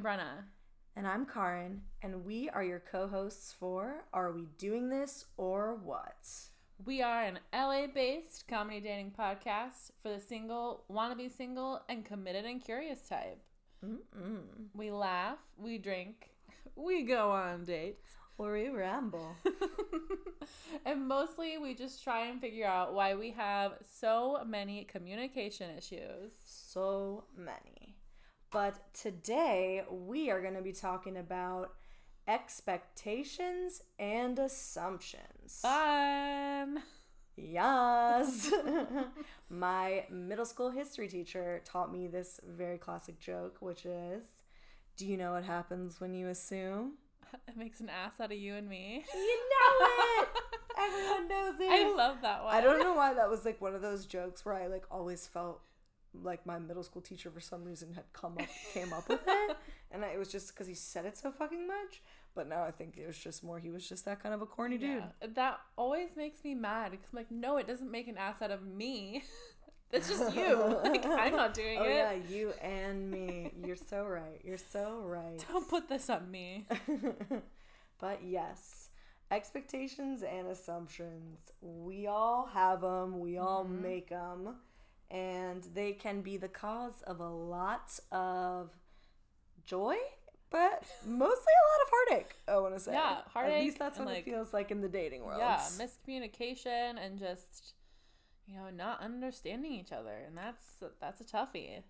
[0.00, 0.44] I'm Brenna.
[0.96, 5.74] And I'm Karin, and we are your co hosts for Are We Doing This or
[5.74, 6.26] What?
[6.86, 12.02] We are an LA based comedy dating podcast for the single, wanna be single, and
[12.02, 13.42] committed and curious type.
[13.84, 14.68] Mm-mm.
[14.72, 16.30] We laugh, we drink,
[16.76, 18.08] we go on dates,
[18.38, 19.36] or we ramble.
[20.86, 26.32] and mostly we just try and figure out why we have so many communication issues.
[26.46, 27.89] So many.
[28.50, 31.72] But today we are going to be talking about
[32.26, 35.60] expectations and assumptions.
[35.62, 36.82] Fun!
[37.36, 38.52] Yes.
[39.50, 44.24] My middle school history teacher taught me this very classic joke, which is
[44.96, 46.94] Do you know what happens when you assume?
[47.46, 49.04] It makes an ass out of you and me.
[49.14, 49.86] You know
[50.22, 50.28] it!
[50.78, 51.70] Everyone knows it.
[51.70, 52.52] I love that one.
[52.52, 55.28] I don't know why that was like one of those jokes where I like always
[55.28, 55.60] felt
[56.14, 59.56] like my middle school teacher for some reason had come up came up with it
[59.92, 62.02] and I, it was just because he said it so fucking much
[62.34, 64.46] but now i think it was just more he was just that kind of a
[64.46, 68.08] corny dude Yeah, that always makes me mad because I'm like, no, it doesn't make
[68.08, 69.22] an ass out of me.
[69.92, 70.78] It's just you.
[70.84, 71.94] like I'm not doing oh it.
[71.96, 76.64] yeah you and me you're so right you're so right Don't put this on me.
[78.00, 78.90] but yes
[79.32, 83.82] expectations and assumptions we all have them we all Mhm.
[83.82, 84.56] make them
[85.10, 88.70] and they can be the cause of a lot of
[89.64, 89.96] joy
[90.50, 93.54] but mostly a lot of heartache i want to say Yeah, heartache.
[93.54, 97.18] at least that's what like- it feels like in the dating world Yeah, miscommunication and
[97.18, 97.74] just
[98.46, 100.64] you know not understanding each other, and that's
[101.00, 101.82] that's a toughie.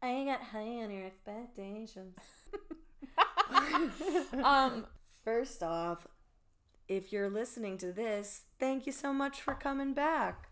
[0.00, 2.16] i ain't got high on your expectations
[4.44, 4.86] Um,
[5.24, 6.06] First off,
[6.88, 10.47] if you're listening to this, thank you so much for coming back.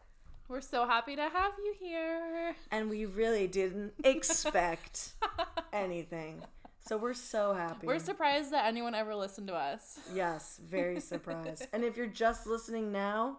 [0.49, 2.55] We're so happy to have you here.
[2.71, 5.15] And we really didn't expect
[5.73, 6.43] anything.
[6.87, 7.87] So we're so happy.
[7.87, 9.99] We're surprised that anyone ever listened to us.
[10.15, 11.67] yes, very surprised.
[11.73, 13.39] and if you're just listening now,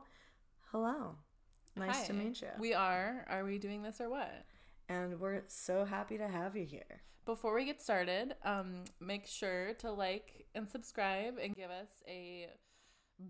[0.72, 1.16] hello.
[1.78, 2.50] Nice to meet you.
[2.60, 3.26] We are.
[3.30, 4.32] Are we doing this or what?
[4.90, 7.02] and we're so happy to have you here.
[7.26, 12.48] Before we get started, um, make sure to like and subscribe and give us a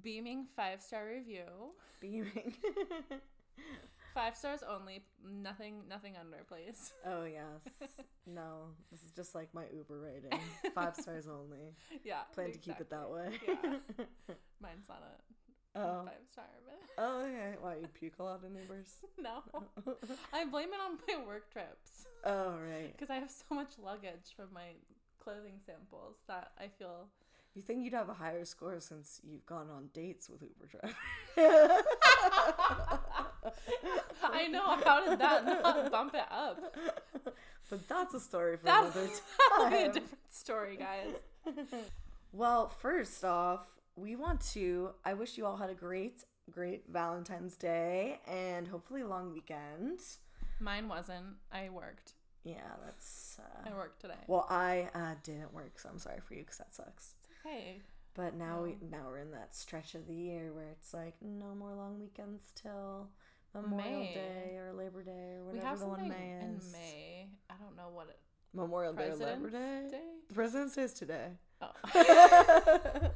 [0.04, 1.46] beaming five star review.
[2.00, 2.54] Beaming.
[4.14, 5.04] Five stars only.
[5.24, 5.84] Nothing.
[5.88, 6.94] Nothing under, please.
[7.06, 7.92] oh, yes.
[8.26, 10.40] No, this is just like my Uber rating.
[10.74, 11.76] Five stars only.
[12.04, 12.22] Yeah.
[12.34, 13.30] Plan to keep it that way.
[13.48, 13.76] Yeah.
[14.60, 15.04] Mine's not
[15.76, 16.02] a oh.
[16.06, 17.54] five star, but Oh, okay.
[17.62, 18.90] Why, you puke a lot in Ubers?
[19.22, 19.44] no.
[20.34, 22.92] I blame it on my work trips oh, right.
[22.92, 24.74] because I have so much luggage from my
[25.20, 27.10] clothing samples that I feel.
[27.54, 31.84] You think you'd have a higher score since you've gone on dates with Uber drivers?
[34.24, 34.78] I know.
[34.84, 36.76] How did that not bump it up?
[37.70, 39.10] but that's a story for That'll, another
[39.50, 41.56] that'll be a different story, guys.
[42.34, 43.66] Well, first off,
[43.96, 44.92] we want to.
[45.06, 50.02] I wish you all had a great, great Valentine's Day and hopefully a long weekend.
[50.60, 51.38] Mine wasn't.
[51.52, 52.14] I worked.
[52.44, 53.40] Yeah, that's.
[53.40, 54.14] Uh, I worked today.
[54.28, 57.16] well, I uh, didn't work, so I'm sorry for you because that sucks.
[57.44, 57.82] Hey,
[58.14, 61.56] But now we now we're in that stretch of the year where it's like no
[61.56, 63.08] more long weekends till
[63.54, 64.14] Memorial May.
[64.14, 66.62] Day or Labor Day or we whatever have the one something May in.
[66.72, 67.28] May.
[67.50, 68.20] I don't know what it.
[68.54, 69.88] Memorial Day or Labor Day.
[69.92, 70.02] Day.
[70.34, 71.30] President's Day is today.
[71.62, 71.72] Oh.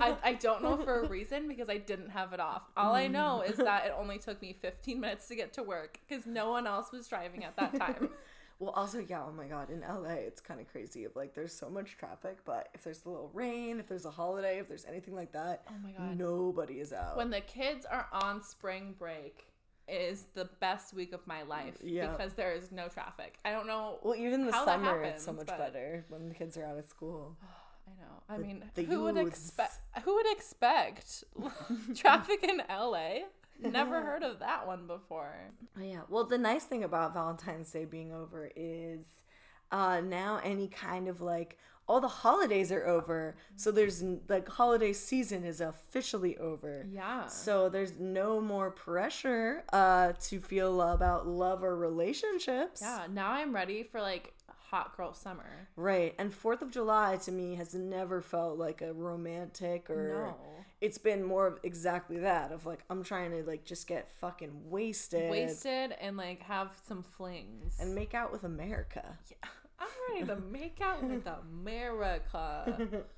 [0.00, 2.62] I, I don't know for a reason because I didn't have it off.
[2.76, 3.50] All I know mm.
[3.50, 6.66] is that it only took me 15 minutes to get to work because no one
[6.66, 8.10] else was driving at that time.
[8.60, 11.04] Well, also, yeah, oh my god, in LA, it's kind of crazy.
[11.04, 14.10] Of like, there's so much traffic, but if there's a little rain, if there's a
[14.10, 16.18] holiday, if there's anything like that, Oh my god.
[16.18, 17.16] nobody is out.
[17.16, 19.47] When the kids are on spring break
[19.88, 22.10] is the best week of my life Yeah.
[22.10, 23.38] because there is no traffic.
[23.44, 23.98] I don't know.
[24.02, 26.86] well, even the summer, it's so much but- better when the kids are out of
[26.88, 27.36] school.
[27.86, 28.22] I know.
[28.28, 29.74] I The- mean, the who would expect
[30.04, 31.24] who would expect
[31.94, 33.20] traffic in LA?
[33.60, 35.34] Never heard of that one before.
[35.76, 36.02] Oh, yeah.
[36.08, 39.04] Well, the nice thing about Valentine's Day being over is
[39.72, 41.58] uh, now any kind of like
[41.88, 43.34] all the holidays are over.
[43.56, 46.86] So there's like holiday season is officially over.
[46.90, 47.26] Yeah.
[47.26, 52.80] So there's no more pressure uh, to feel about love or relationships.
[52.82, 54.34] Yeah, now I'm ready for like
[54.70, 55.68] hot girl summer.
[55.76, 56.14] Right.
[56.18, 60.36] And 4th of July to me has never felt like a romantic or No.
[60.82, 64.50] it's been more of exactly that of like I'm trying to like just get fucking
[64.68, 67.78] wasted, Wasted and like have some flings.
[67.80, 69.16] and make out with America.
[69.80, 73.02] I'm ready to make out with America.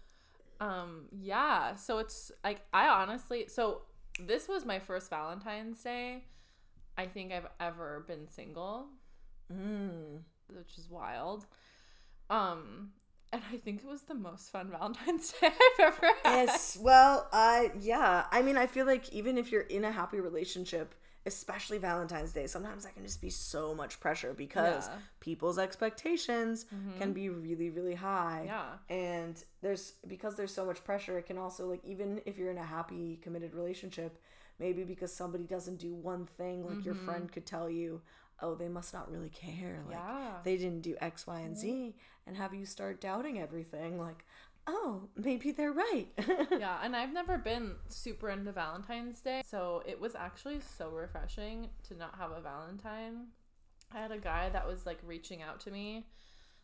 [0.60, 1.74] Um, yeah.
[1.76, 3.80] So it's like I honestly so
[4.26, 6.24] this was my first Valentine's Day
[6.98, 8.88] I think I've ever been single,
[9.50, 10.18] Mm.
[10.54, 11.46] which is wild.
[12.28, 12.90] Um
[13.32, 16.44] and I think it was the most fun Valentine's Day I've ever had.
[16.48, 16.76] Yes.
[16.78, 18.26] Well, I yeah.
[18.30, 20.94] I mean, I feel like even if you're in a happy relationship,
[21.30, 24.98] especially Valentine's Day, sometimes that can just be so much pressure because Yeah.
[25.20, 27.12] people's expectations can mm-hmm.
[27.12, 28.42] be really, really high.
[28.46, 28.70] Yeah.
[28.88, 32.58] And there's because there's so much pressure, it can also like even if you're in
[32.58, 34.20] a happy, committed relationship,
[34.58, 37.06] maybe because somebody doesn't do one thing, like your mm-hmm.
[37.06, 38.00] friend could tell you,
[38.42, 39.82] oh, they must not really care.
[39.86, 40.32] Like Yeah.
[40.42, 41.60] they didn't do X, Y, and mm-hmm.
[41.60, 41.94] Z,
[42.26, 44.00] and have you start doubting everything.
[44.00, 44.24] Like,
[44.66, 46.08] oh, maybe they're right.
[46.50, 51.68] yeah, and I've never been super into Valentine's Day, so it was actually so refreshing
[51.88, 53.28] to not have a Valentine.
[53.92, 56.06] I had a guy that was like reaching out to me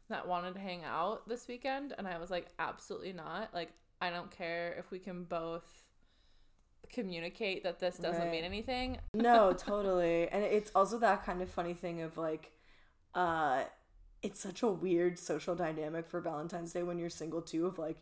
[0.08, 3.52] that wanted to hang out this weekend, and I was like, absolutely not.
[3.52, 5.64] Like, I don't care if we can both
[6.92, 8.30] communicate that this doesn't Right.
[8.30, 8.98] mean anything.
[9.14, 10.28] no, totally.
[10.28, 12.52] And it's also that kind of funny thing of like,
[13.14, 13.64] uh,
[14.22, 17.66] it's such a weird social dynamic for Valentine's Day when you're single too.
[17.66, 17.96] Of like,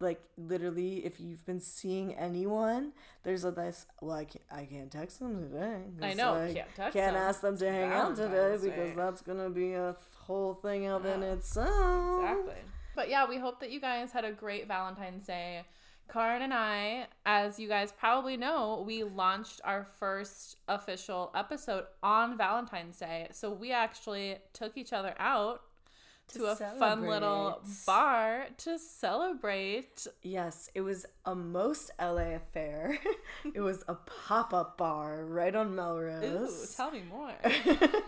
[0.00, 2.92] like literally, if you've been seeing anyone,
[3.22, 3.86] there's a this.
[4.00, 7.40] Well, I can't, I can't text them today I know, like, can't text can't ask
[7.40, 8.94] them to hang out today Valentine's because Day.
[8.96, 12.20] that's gonna be a whole thing of in Yeah, itself.
[12.20, 12.62] Exactly.
[12.94, 15.64] But yeah, we hope that you guys had a great Valentine's Day.
[16.12, 22.38] Karin and I, as you guys probably know, we launched our first official episode on
[22.38, 23.28] Valentine's Day.
[23.32, 25.62] So we actually took each other out
[26.28, 30.06] to, To a fun little bar to celebrate.
[30.22, 32.98] Yes, it was a most LA affair.
[33.54, 36.74] it was a pop up bar right on Ooh, Melrose.
[36.76, 37.32] tell me more.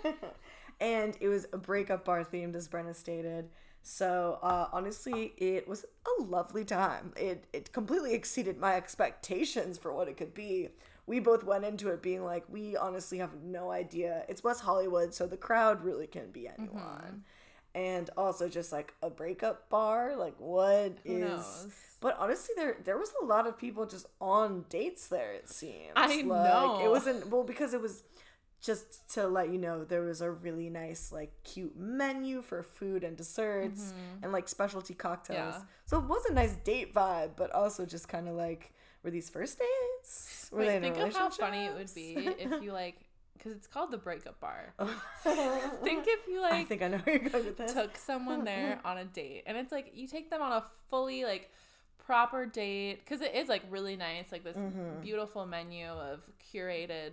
[0.81, 3.51] and it was a breakup bar themed, as Brenna stated.
[3.91, 7.13] So uh, honestly, it was a lovely time.
[7.17, 10.69] It it completely exceeded my expectations for what it could be.
[11.07, 14.25] We both went into it being like, we honestly have no idea.
[14.29, 16.69] It's West Hollywood, so the crowd really can be Mm-hmm.
[16.69, 17.23] anyone.
[17.75, 21.19] And also just like a breakup bar, like what Who is?
[21.19, 21.99] knows?
[22.01, 25.33] But honestly, there there was a lot of people just on dates there.
[25.33, 25.97] It seems.
[25.97, 26.79] I like, know.
[26.79, 28.03] it wasn't well because it was
[28.61, 33.05] just to let you know there was a really nice like cute menu for food
[33.05, 35.55] and desserts and like specialty cocktails.
[35.55, 35.63] Mm-hmm.
[35.63, 35.87] Yeah.
[35.87, 38.73] So it was a nice date vibe, but also just kind of like
[39.05, 40.49] were these first dates?
[40.51, 42.97] Were Wait, they in think of how funny it would be if you like,
[43.35, 44.75] because it's called the breakup bar.
[45.23, 47.73] think if you like I think I know where you're going with this.
[47.73, 51.25] took someone there on a date and it's like you take them on a fully
[51.25, 51.51] like
[51.99, 55.01] proper date because it is like really nice like this Mm-hmm.
[55.03, 56.21] beautiful menu of
[56.53, 57.11] curated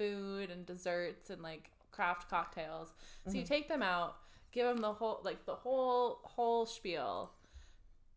[0.00, 2.88] food and desserts and like craft cocktails
[3.24, 3.38] so Mm-hmm.
[3.40, 4.16] you take them out
[4.52, 7.32] give them the whole like the whole whole spiel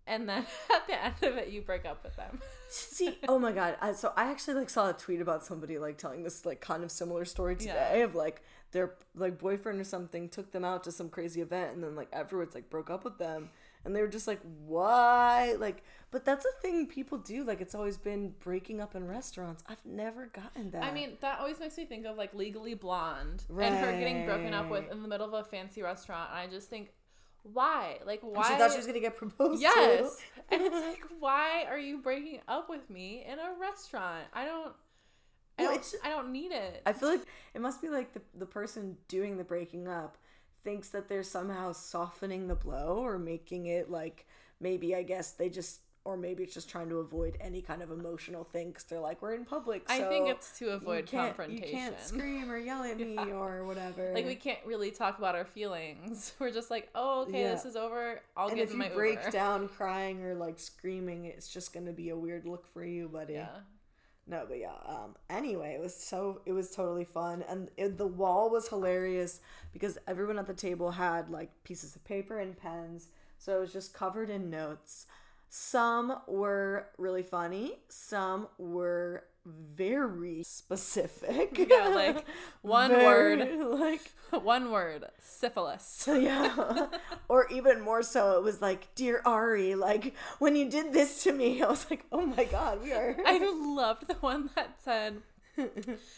[0.07, 2.39] and then at the end of it you break up with them
[2.69, 3.77] See, oh my god!
[3.81, 6.83] I, so I actually like saw a tweet about somebody like telling this like kind
[6.83, 8.05] of similar story today Yeah.
[8.05, 8.41] of like
[8.71, 12.07] their like boyfriend or something took them out to some crazy event and then like
[12.11, 13.49] afterwards like broke up with them
[13.85, 15.83] and they were just like why like
[16.13, 19.63] but that's a thing people do like it's always been breaking up in restaurants.
[19.67, 20.83] I've never gotten that.
[20.83, 24.53] I mean, that always makes me think of like Legally Blonde and her getting broken
[24.53, 26.29] up with in the middle of a fancy restaurant.
[26.29, 26.91] And I just think,
[27.41, 27.97] why?
[28.05, 28.47] Like, And why?
[28.47, 30.17] she thought she was gonna get proposed yes.
[30.17, 30.33] to.
[30.55, 34.25] and it's like, why are you breaking up with me in a restaurant?
[34.33, 34.73] I don't.
[35.57, 36.83] I don't, I don't need it.
[36.85, 37.21] I feel like
[37.55, 40.19] it must be like the the person doing the breaking up
[40.63, 44.25] thinks that they're somehow softening the blow or making it like
[44.59, 47.89] maybe I guess they just or maybe it's just trying to avoid any kind of
[47.89, 49.87] emotional thing because they're like we're in public.
[49.89, 51.65] So I think it's to avoid can't- confrontation.
[51.65, 53.27] You can't scream or yell at me Yeah.
[53.35, 54.11] or whatever.
[54.13, 56.33] Like we can't really talk about our feelings.
[56.39, 57.51] We're just like, oh, okay, Yeah.
[57.53, 58.19] this is over.
[58.35, 59.31] I'll and give if them you break Uber.
[59.31, 63.33] down crying or like screaming, it's just gonna be a weird look for you, buddy.
[63.35, 63.47] Yeah.
[64.25, 64.75] No, but yeah.
[64.85, 65.15] Um.
[65.29, 69.41] Anyway, it was so it was totally fun, and it, the wall was hilarious
[69.73, 73.73] because everyone at the table had like pieces of paper and pens, so it was
[73.73, 75.07] just covered in notes.
[75.49, 77.79] Some were really funny.
[77.89, 81.57] Some were very specific.
[81.69, 82.25] Yeah, like,
[82.61, 83.79] one Very, word.
[83.79, 84.11] like
[84.43, 86.07] One word: syphilis.
[86.07, 86.87] yeah.
[87.27, 91.31] or even more so, it was like, Dear Ari, like, when you did this to
[91.31, 93.15] me, I was like, oh my god, we are.
[93.25, 95.21] I loved the one that said,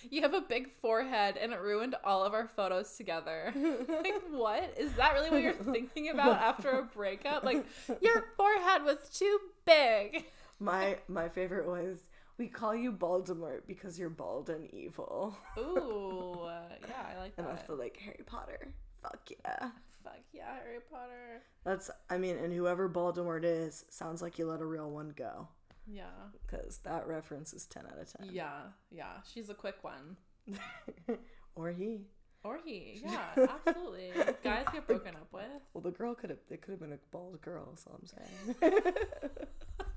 [0.10, 4.74] "You have a big forehead, and it ruined all of our photos together." like, what
[4.78, 7.44] is that really what you're thinking about after a breakup?
[7.44, 7.66] Like,
[8.02, 10.26] your forehead was too big.
[10.60, 12.00] my my favorite was,
[12.38, 15.36] we call you Voldemort because you're bald and evil.
[15.58, 16.38] Ooh,
[16.88, 17.48] yeah, I like that.
[17.48, 18.74] And also like Harry Potter.
[19.02, 19.70] Fuck yeah.
[20.04, 21.42] Fuck yeah, Harry Potter.
[21.64, 25.48] That's, I mean, and whoever Voldemort is, sounds like you let a real one go.
[25.88, 26.04] Yeah,
[26.46, 28.30] Because that reference is 10 out of 10.
[28.34, 29.18] yeah, yeah.
[29.32, 30.18] She's a quick one.
[31.56, 32.08] or he.
[32.46, 33.02] Or he.
[33.06, 34.12] Yeah, absolutely.
[34.44, 35.44] Guys get broken up with.
[35.74, 36.40] Well, the girl could have.
[36.50, 37.76] It could have been a bald girl.
[37.76, 38.94] So I'm saying.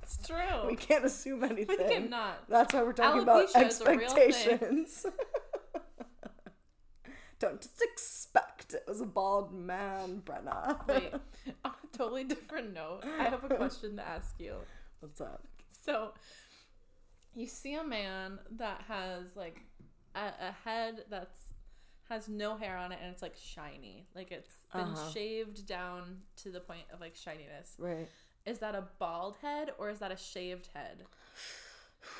[0.02, 0.66] It's true.
[0.66, 1.76] we can't assume anything.
[1.78, 2.48] We cannot.
[2.48, 4.28] That's why we're talking about Alopecia is a real thing.
[4.30, 5.06] expectations.
[7.38, 10.86] Don't just expect it was a bald man, Brenna.
[10.88, 11.12] Wait,
[11.64, 14.54] on a totally different note, I have a question to ask you.
[15.00, 15.46] What's up?
[15.84, 16.12] So,
[17.36, 19.60] you see a man that has like
[20.16, 21.47] a, a head that's
[22.08, 25.10] has no hair on it and it's like shiny, like it's been Uh-huh.
[25.10, 27.74] shaved down to the point of like shininess.
[27.78, 28.08] Right.
[28.46, 31.04] Is that a bald head or is that a shaved head?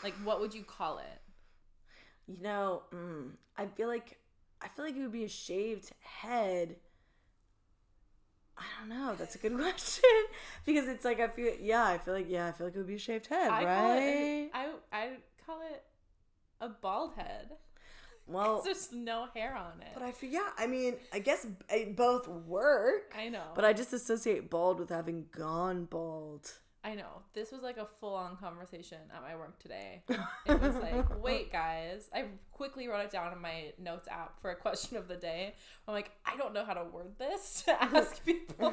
[0.03, 1.21] Like, what would you call it?
[2.27, 4.19] You know, mm, I feel like
[4.61, 6.77] I feel like it would be a shaved head.
[8.59, 9.15] I don't know.
[9.15, 10.03] That's a good question
[10.67, 11.85] because it's like I feel yeah.
[11.87, 12.49] I feel like yeah.
[12.49, 13.77] I feel like it would be a shaved head, I right?
[13.77, 14.51] call it.
[14.53, 15.11] I I
[15.47, 15.85] call it
[16.61, 17.53] a bald head.
[18.29, 19.89] Well, There's no hair on it.
[19.95, 20.51] but I feel yeah.
[20.57, 23.15] I mean, I guess uh, both work.
[23.17, 23.43] I know.
[23.55, 26.53] But I just associate bald with having gone bald.
[26.85, 27.23] I know.
[27.35, 30.03] This was like a full on conversation at my work today.
[30.47, 32.09] It was like, wait, guys.
[32.15, 35.55] I quickly wrote it down in my notes app for a question of the day.
[35.87, 38.73] I'm like, I don't know how to word this to ask people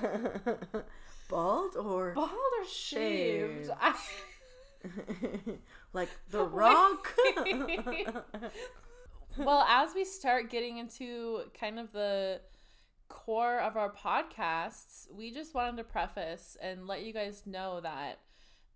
[1.30, 3.68] bald or bald or shaved.
[3.68, 3.72] Shaved.
[3.82, 3.96] I,
[5.94, 7.14] like the rock?
[9.38, 12.42] Well, as we start getting into kind of the
[13.08, 18.20] core of our podcasts, we just wanted to preface and let you guys know that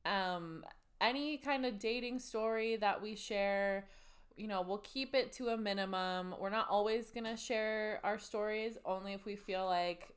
[0.06, 0.64] um,
[1.02, 3.88] any kind of dating story that we share,
[4.36, 6.36] you know, we'll keep it to a minimum.
[6.40, 10.10] We're not always going to share our stories, only if we feel like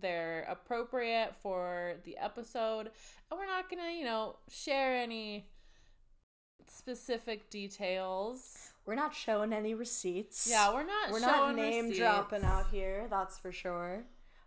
[0.00, 2.90] they're appropriate for the episode.
[3.30, 5.48] And we're not going to, you know, share any
[6.68, 8.72] specific details.
[8.86, 10.46] We're not showing any receipts.
[10.48, 11.98] Yeah, we're not we're not name receipts.
[11.98, 13.08] dropping out here.
[13.10, 14.04] That's for sure.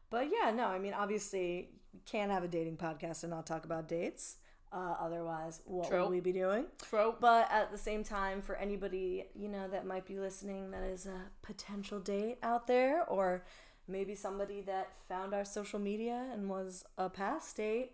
[0.09, 3.65] But yeah, no, I mean, obviously, you can't have a dating podcast and not talk
[3.65, 4.37] about dates.
[4.71, 6.01] Uh, otherwise, what True.
[6.03, 6.65] would we be doing?
[6.87, 7.19] Trope.
[7.19, 11.05] But at the same time, for anybody you know that might be listening, that is
[11.05, 13.43] a potential date out there, or
[13.87, 17.91] maybe somebody that found our social media and was a past date.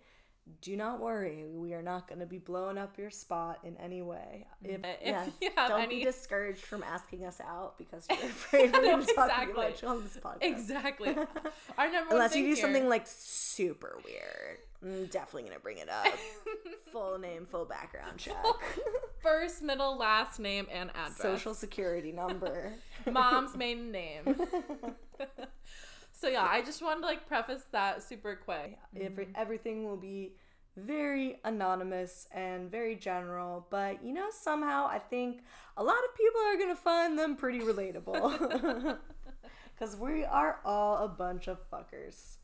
[0.61, 4.03] Do not worry, we are not going to be blowing up your spot in any
[4.03, 4.45] way.
[4.63, 8.05] Mm, if, If yeah, you have don't any- be discouraged from asking us out because
[8.09, 9.51] you're afraid we're going to talk Exactly.
[9.65, 10.37] about you on this podcast.
[10.41, 11.15] Exactly.
[11.79, 15.79] Our number Unless you do here- something like super weird, I'm definitely going to bring
[15.79, 16.05] it up.
[16.91, 18.35] full name, full background check.
[19.23, 21.17] first, middle, last name, and address.
[21.17, 22.71] social security number.
[23.11, 24.35] mom's maiden name.
[26.25, 28.79] So yeah, I just wanted to like preface that super quick.
[28.99, 29.33] Every, mm-hmm.
[29.35, 30.33] everything will be
[30.75, 35.43] very anonymous and very general, but you know, somehow I think
[35.77, 38.97] a lot of people are gonna find them pretty relatable.
[39.77, 42.37] Because we are all a bunch of fuckers.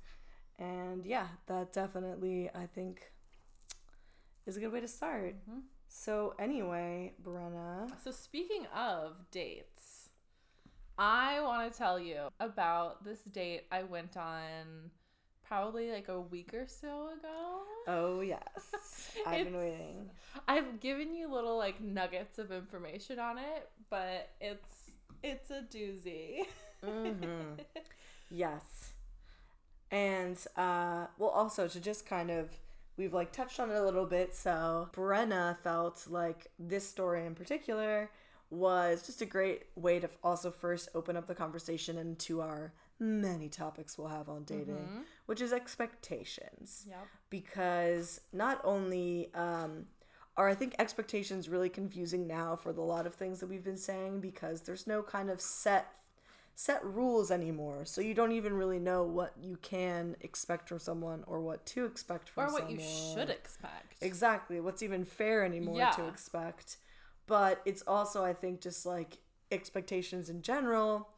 [0.59, 3.09] And yeah, that definitely, I think,
[4.45, 5.35] is a good way to start.
[5.49, 5.59] Mm-hmm.
[5.87, 7.89] So, anyway, Brenna.
[8.03, 10.00] So speaking of dates,
[11.03, 14.91] I want to tell you about this date I went on
[15.43, 17.61] probably like a week or so ago.
[17.87, 19.11] Oh, yes.
[19.25, 20.11] I've been waiting.
[20.47, 24.91] I've given you little like nuggets of information on it, but it's
[25.23, 26.45] it's a doozy.
[26.85, 27.53] hmm
[28.29, 28.91] Yes.
[29.89, 32.51] And uh well also to just kind of
[32.95, 37.33] we've like touched on it a little bit, so Brenna felt like this story in
[37.33, 38.11] particular
[38.51, 43.49] was just a great way to also first open up the conversation into our many
[43.49, 47.07] topics we'll have on dating, which is expectations Yep.
[47.29, 49.85] because not only um,
[50.37, 53.77] are I think expectations really confusing now for the lot of things that we've been
[53.77, 55.87] saying because there's no kind of set
[56.53, 57.85] set rules anymore.
[57.85, 61.85] So you don't even really know what you can expect from someone or what to
[61.85, 62.49] expect from someone.
[62.49, 62.85] Or what someone.
[62.87, 63.95] you should expect.
[64.01, 64.59] Exactly.
[64.59, 66.07] What's even fair anymore to Yeah.
[66.07, 66.77] expect.
[67.27, 69.19] But it's also I think just like
[69.51, 71.09] expectations in general,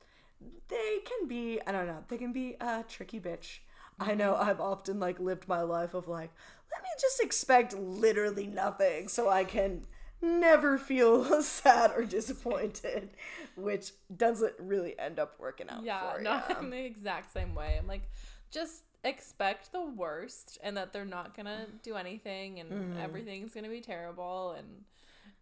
[0.67, 3.59] they can be I don't know, they can be a tricky bitch.
[3.99, 4.39] I know Mm-hmm.
[4.39, 6.31] I've often like lived my life of like,
[6.71, 9.85] let me just expect literally nothing so I can
[10.21, 13.11] never feel sad or disappointed,
[13.55, 16.41] which doesn't really end up working out Yeah, for no, ya.
[16.49, 17.77] I'm the exact same way.
[17.79, 18.09] I'm like,
[18.51, 22.93] just expect the worst and that they're not gonna do anything and Mm-hmm.
[22.95, 24.85] everything's gonna be terrible and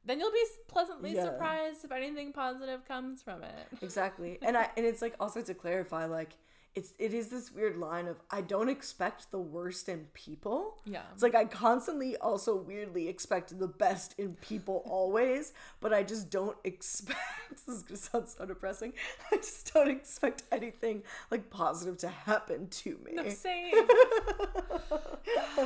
[0.05, 1.25] then you'll be pleasantly Yeah.
[1.25, 3.67] surprised if anything positive comes from it.
[3.81, 4.39] Exactly.
[4.41, 6.31] And I and it's like also to clarify like
[6.73, 10.77] it's it is this weird line of I don't expect the worst in people.
[10.85, 11.01] Yeah.
[11.13, 16.29] It's like I constantly also weirdly expect the best in people always, but I just
[16.29, 18.93] don't expect this is gonna sound so depressing.
[19.33, 23.11] I just don't expect anything like positive to happen to me.
[23.15, 23.73] No, same.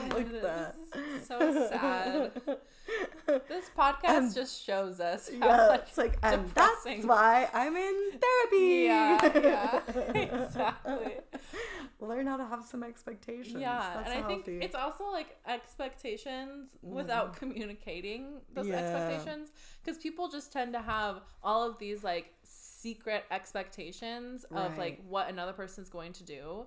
[0.09, 0.75] like that.
[1.27, 2.31] So sad.
[3.47, 6.97] This podcast just shows us how Yeah, much it's like and depressing.
[6.97, 8.83] that's why I'm in therapy.
[8.85, 10.11] yeah, yeah,
[10.45, 11.13] exactly.
[11.99, 13.57] Learn how to have some expectations.
[13.59, 16.89] Yeah, That's and I think it's also like expectations mm.
[16.91, 18.75] without communicating those Yeah.
[18.75, 19.51] expectations
[19.83, 24.77] because people just tend to have all of these like secret expectations of Right.
[24.77, 26.65] like what another person's going to do.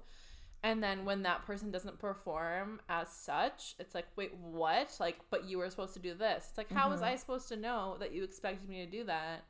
[0.62, 4.92] And then when that person doesn't perform as such, it's like, wait, what?
[4.98, 6.46] Like, but you were supposed to do this.
[6.48, 7.10] It's like, how was Mm-hmm.
[7.10, 9.44] I supposed to know that you expected me to do that?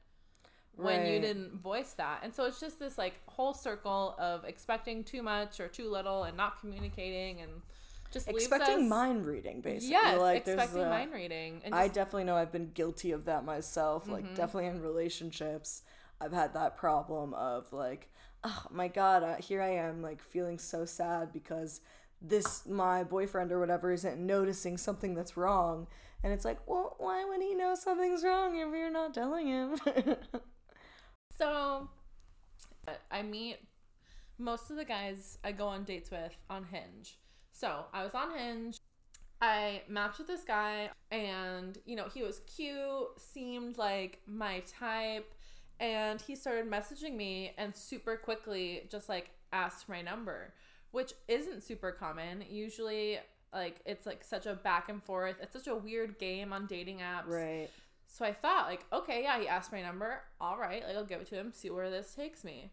[0.77, 2.21] when you didn't voice that.
[2.23, 6.23] And so it's just this like whole circle of expecting too much or too little
[6.23, 7.51] and not communicating and
[8.13, 9.91] just expecting us- mind reading basically.
[9.91, 11.63] Yes, like there's expecting a- mind reading.
[11.65, 14.05] And I definitely know I've been guilty of that myself.
[14.05, 14.13] Mm-hmm.
[14.13, 15.83] Like definitely in relationships,
[16.21, 18.11] I've had that problem of like,
[18.45, 21.81] oh my god, here I am like feeling so sad because
[22.21, 25.87] this my boyfriend or whatever isn't noticing something that's wrong.
[26.25, 29.77] And it's like, well, why would he know something's wrong if you're not telling him?
[31.39, 31.89] so
[33.11, 33.59] I meet
[34.39, 37.19] most of the guys I go on dates with on Hinge.
[37.53, 38.79] So I was on Hinge.
[39.41, 45.33] I matched with this guy, and you know, he was cute, seemed like my type,
[45.81, 50.55] and he started messaging me and super quickly just like asked for my number,
[50.91, 52.45] which isn't super common.
[52.49, 53.19] Usually,
[53.53, 56.99] like, it's like such a back and forth, it's such a weird game on dating
[56.99, 57.29] apps.
[57.29, 57.69] right.
[58.11, 60.23] So I thought, like, okay, yeah, he asked my number.
[60.41, 62.71] All right, like, I'll give it to him, see where this takes me.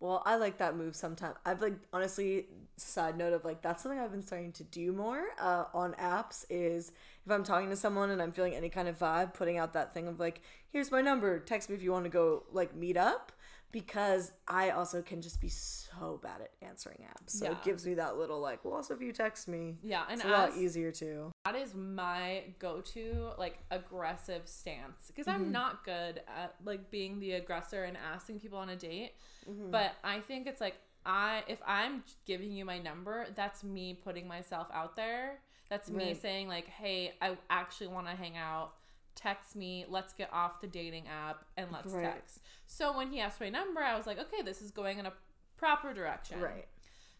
[0.00, 1.36] Well, I like that move sometimes.
[1.44, 2.46] I've like honestly,
[2.78, 6.46] side note of like that's something I've been starting to do more uh, on apps
[6.48, 6.92] is
[7.26, 9.92] if I'm talking to someone and I'm feeling any kind of vibe, putting out that
[9.92, 10.40] thing of like,
[10.72, 13.32] here's my number, text me if you want to go like meet up.
[13.72, 17.30] Because I also can just be so bad at answering apps.
[17.30, 17.52] So Yeah.
[17.52, 20.24] it gives me that little like, well, also if you text me, Yeah, and it's
[20.24, 21.30] a lot easier too.
[21.44, 25.44] that is my go-to like aggressive stance because Mm-hmm.
[25.44, 29.12] I'm not good at like being the aggressor and asking people on a date.
[29.48, 29.70] Mm-hmm.
[29.70, 34.26] But I think it's like I if I'm giving you my number, that's me putting
[34.28, 35.38] myself out there.
[35.70, 36.20] That's me Right.
[36.20, 38.72] saying like, "Hey, I actually want to hang out.
[39.20, 39.84] Text me.
[39.88, 42.04] Let's get off the dating app and let's Right.
[42.04, 45.06] text." So when he asked my number, I was like, "Okay, this is going in
[45.06, 45.12] a
[45.56, 46.68] proper direction." Right.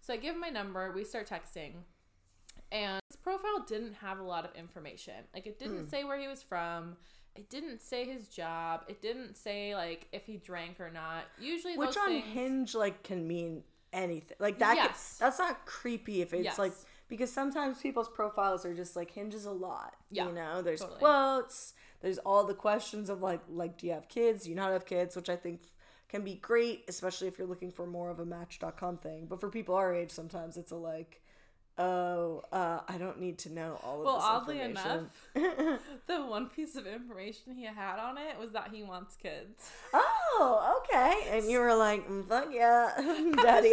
[0.00, 0.90] So I give him my number.
[0.92, 1.82] We start texting,
[2.72, 5.26] and his profile didn't have a lot of information.
[5.34, 5.88] Like it didn't hmm.
[5.88, 6.96] say where he was from.
[7.36, 8.84] It didn't say his job.
[8.88, 11.24] It didn't say like if he drank or not.
[11.38, 14.36] Usually, Which those on things, Hinge like can mean anything.
[14.40, 14.76] Like that.
[14.76, 15.16] Yes.
[15.18, 16.58] that's not creepy if it's Yes.
[16.58, 16.72] like
[17.08, 19.96] because sometimes people's profiles are just like hinges a lot.
[20.10, 20.98] Yeah, You know, there's totally.
[20.98, 21.74] quotes.
[22.00, 24.44] There's all the questions of like like do you have kids?
[24.44, 25.16] Do you not have kids?
[25.16, 25.60] Which I think
[26.08, 29.26] can be great, especially if you're looking for more of a Match.com thing.
[29.28, 31.22] But for people our age, sometimes it's a like.
[31.78, 34.06] Oh, uh, I don't need to know all of this.
[34.06, 38.68] Well, this oddly enough, the one piece of information he had on it was that
[38.70, 39.70] he wants kids.
[39.94, 41.28] Oh, okay.
[41.30, 42.90] And you were like, "Mm, fuck yeah,
[43.42, 43.72] daddy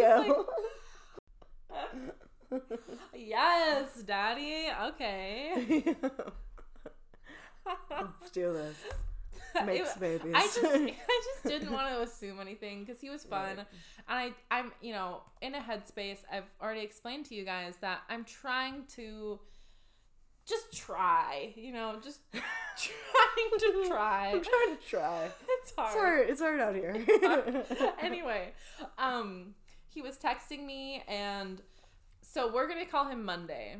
[3.14, 4.68] yes, daddy.
[4.86, 5.94] Okay.
[7.90, 8.76] Let's do this.
[8.84, 8.94] It-
[9.66, 10.32] Makes babies.
[10.36, 13.66] I just I just didn't want to assume anything because he was fun, and
[14.06, 16.18] I I'm you know in a headspace.
[16.30, 19.40] I've already explained to you guys that I'm trying to
[20.46, 24.28] just try, you know, just trying to try.
[24.34, 25.24] I'm trying to try.
[25.24, 25.98] It's It's hard.
[25.98, 26.30] hard.
[26.30, 27.04] It's hard out here.
[28.00, 28.52] anyway,
[28.98, 29.54] um,
[29.88, 31.60] he was texting me, and
[32.22, 33.76] so we're gonna call him Monday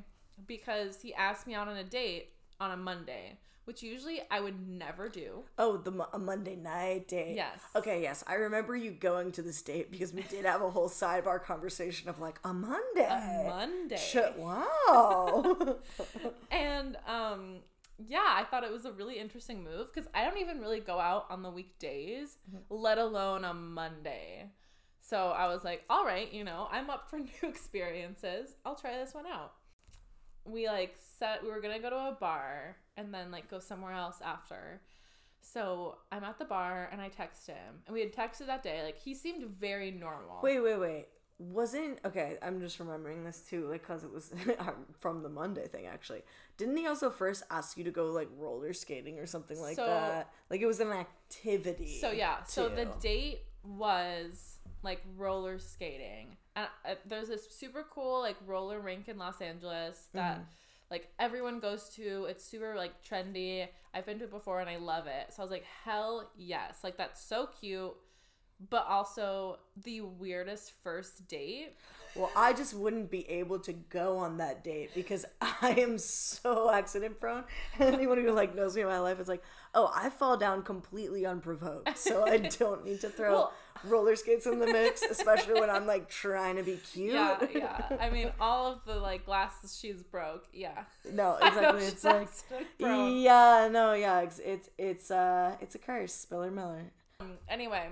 [0.47, 4.67] because he asked me out on a date on a Monday, which usually I would
[4.67, 5.45] never do.
[5.59, 7.37] oh, the Mo- a Monday night date.
[7.37, 7.61] Yes.
[7.77, 8.01] Okay.
[8.03, 11.41] Yes, I remember you going to this date because we did have a whole sidebar
[11.41, 13.07] conversation of like a Monday.
[13.09, 13.97] A Monday.
[13.99, 14.37] Shit.
[14.39, 15.77] Wow.
[16.51, 17.57] And um
[18.07, 20.99] yeah, I thought it was a really interesting move because I don't even really go
[21.01, 22.37] out on the weekdays,
[22.71, 24.51] let alone a Monday.
[25.01, 28.55] So I was like, all right, you know, I'm up for new experiences.
[28.65, 29.53] I'll try this one out.
[30.49, 33.93] We like set we were gonna go to a bar and then like go somewhere
[33.93, 34.81] else after.
[35.41, 37.83] So I'm at the bar and I text him.
[37.87, 38.83] And we had texted that day.
[38.85, 40.41] Like he seemed very normal.
[40.43, 41.07] wait, wait, wait.
[41.41, 42.37] Wasn't okay.
[42.43, 45.87] I'm just remembering this too, like, cause it was um, from the Monday thing.
[45.87, 46.23] Actually,
[46.57, 49.87] didn't he also first ask you to go like roller skating or something like So-
[49.87, 50.33] that?
[50.51, 51.99] Like it was an activity.
[52.01, 58.21] So yeah, so the date was like roller skating, And uh, there's this super cool
[58.21, 60.45] like roller rink in Los Angeles that Mhm.
[60.91, 62.25] like everyone goes to.
[62.25, 63.69] It's super like trendy.
[63.95, 65.33] I've been to it before and I love it.
[65.33, 66.81] So I was like, hell yes.
[66.83, 67.95] Like that's so cute.
[68.71, 71.77] But also the weirdest first date.
[72.17, 76.69] Well, I just wouldn't be able to go on that date because I am so
[76.73, 77.45] accident prone.
[77.79, 79.45] And anyone who like knows me in my life is like,
[79.75, 83.53] oh, I fall down completely unprovoked, so I don't need to throw Well-
[83.85, 87.15] roller skates in the mix, especially when I'm like trying to be cute.
[87.15, 87.97] Yeah, yeah.
[88.01, 90.47] I mean, all of the like glasses she's broke.
[90.53, 90.85] Yeah.
[91.13, 91.85] No, exactly.
[91.85, 92.29] It's like,
[92.79, 94.21] yeah, no, yeah.
[94.21, 96.93] It's it's it's uh it's a curse, Spiller Miller.
[97.21, 97.89] Um, anyway,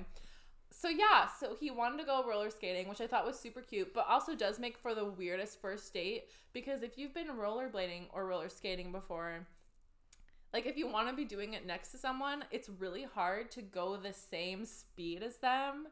[0.71, 3.95] so yeah, so he wanted to go roller skating, which I thought was super cute,
[3.95, 8.27] but also does make for the weirdest first date because if you've been rollerblading or
[8.27, 9.47] roller skating before,
[10.53, 13.63] like if you want to be doing it next to someone, it's really hard to
[13.63, 15.89] go the same speed as them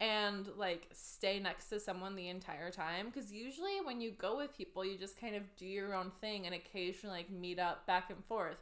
[0.00, 4.56] and like stay next to someone the entire time because usually when you go with
[4.56, 8.10] people you just kind of do your own thing and occasionally like meet up back
[8.10, 8.56] and forth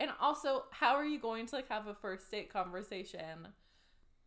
[0.00, 3.48] and also how are you going to like have a first date conversation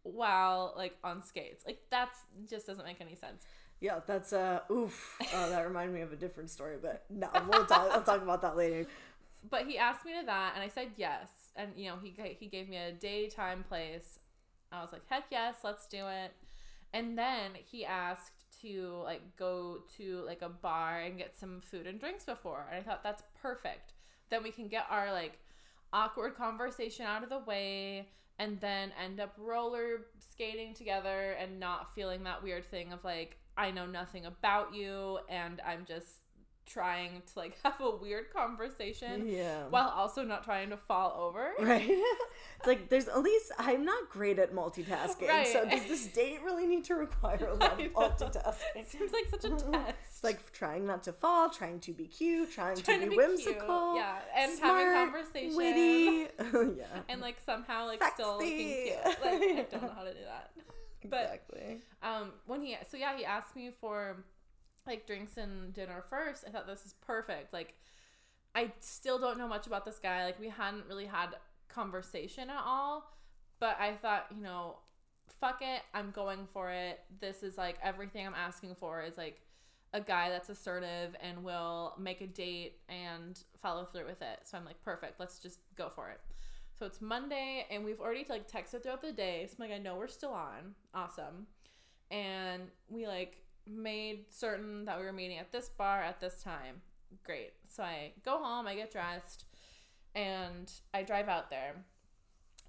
[0.03, 3.45] while like on skates like that's just doesn't make any sense
[3.82, 5.17] Yeah, that's uh oof.
[5.34, 7.89] Oh, that reminded me of a different story, but no, we'll talk.
[7.91, 8.88] I'll talk about that later.
[9.47, 11.30] But he asked me to that and i said yes.
[11.56, 14.19] And you know he, he gave me a day time place.
[14.71, 16.32] I was like heck yes let's do it.
[16.93, 21.88] And then he asked to like go to like a bar and get some food
[21.88, 23.93] and drinks before and i thought that's perfect.
[24.30, 25.39] Then we can get our like
[25.91, 31.93] awkward conversation out of the way and then end up roller skating together and not
[31.93, 36.21] feeling that weird thing of like i know nothing about you and i'm just
[36.69, 39.63] trying to like have a weird conversation Yeah.
[39.69, 41.51] while also not trying to fall over.
[41.60, 41.89] Right.
[41.89, 45.45] it's like there's at least I'm not great at multitasking.
[45.51, 48.75] So does this date really need to require a lot of multitasking?
[48.75, 49.93] It seems like such a test.
[50.08, 53.17] It's like trying not to fall, trying to be cute, trying, Trying to to be
[53.17, 55.55] be cute, whimsical, yeah, and smart, having conversation.
[55.58, 56.27] witty.
[56.77, 56.86] yeah.
[57.10, 58.95] and like somehow like still looking cute.
[59.05, 60.51] Like I don't know how to do that.
[61.10, 61.77] But exactly.
[62.03, 64.17] um when he so yeah, he asked me for
[64.87, 66.45] like drinks and dinner first.
[66.47, 67.53] I thought this is perfect.
[67.53, 67.75] Like
[68.55, 70.25] I still don't know much about this guy.
[70.25, 71.35] Like we hadn't really had
[71.67, 73.11] conversation at all.
[73.59, 74.77] But I thought, you know,
[75.39, 76.99] fuck it, I'm going for it.
[77.19, 79.41] This is like everything I'm asking for is like
[79.93, 84.39] a guy that's assertive and will make a date and follow through with it.
[84.43, 86.19] So I'm like, perfect, let's just go for it.
[86.77, 89.45] So it's Monday and we've already like texted throughout the day.
[89.47, 90.75] So I'm like, I know we're still on.
[90.93, 91.47] Awesome.
[92.11, 96.81] And we like made certain that we were meeting at this bar at this time.
[97.23, 97.53] Great.
[97.67, 99.45] So I go home, I get dressed,
[100.15, 101.75] and I drive out there.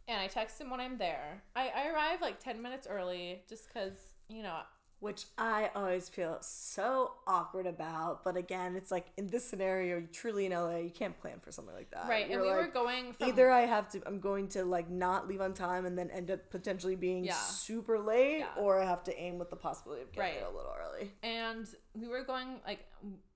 [0.08, 1.42] And I text him when I'm there.
[1.54, 4.58] I, I arrive like 10 minutes early just because, you know,
[5.00, 8.22] Which I always feel so awkward about.
[8.22, 11.74] But again, it's like in this scenario, truly in LA, you can't plan for something
[11.74, 12.06] like that.
[12.06, 12.24] right.
[12.24, 13.28] And You're we were going from.
[13.28, 16.30] Either I have to, I'm going to like not leave on time and then end
[16.30, 17.32] up potentially being Yeah.
[17.34, 18.48] super late, Yeah.
[18.62, 20.40] or I have to aim with the possibility of getting Right.
[20.40, 21.10] there a little early.
[21.22, 22.80] and we were going like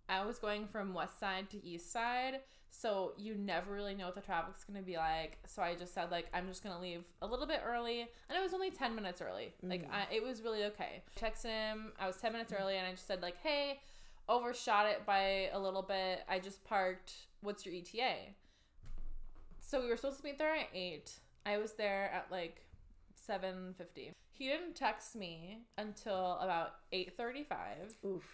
[0.06, 2.40] I was going from west side to east side,
[2.76, 5.38] so you never really know what the traffic's gonna be like.
[5.46, 8.42] So I just said like I'm just gonna leave a little bit early, and it
[8.42, 9.54] was only ten minutes early.
[9.62, 9.92] Like mm.
[9.92, 11.02] I, it was really okay.
[11.18, 11.92] Texted him.
[12.00, 13.80] I was ten minutes early, and I just said like, hey,
[14.28, 16.24] overshot it by a little bit.
[16.28, 17.12] I just parked.
[17.42, 18.14] What's your ETA?
[19.60, 21.12] So we were supposed to meet there at eight.
[21.46, 22.62] I was there at like
[23.14, 24.12] seven fifty.
[24.32, 28.24] He didn't text me until about eight thirty five Oof.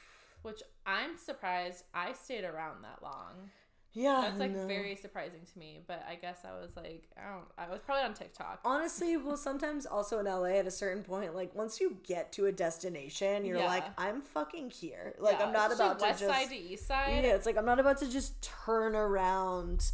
[0.42, 3.50] which I'm surprised I stayed around that long.
[3.92, 4.20] Yeah.
[4.22, 4.66] That's like no.
[4.66, 8.04] very surprising to me, but I guess I was like, I don't, I was probably
[8.04, 8.60] on TikTok.
[8.64, 12.46] Honestly, well, sometimes also in LA at a certain point, like once you get to
[12.46, 13.66] a destination, you're Yeah.
[13.66, 15.14] like, I'm fucking here.
[15.18, 16.32] Like Yeah, I'm not especially about to west just.
[16.34, 17.24] side to east side.
[17.24, 19.90] Yeah, it's like I'm not about to just turn around.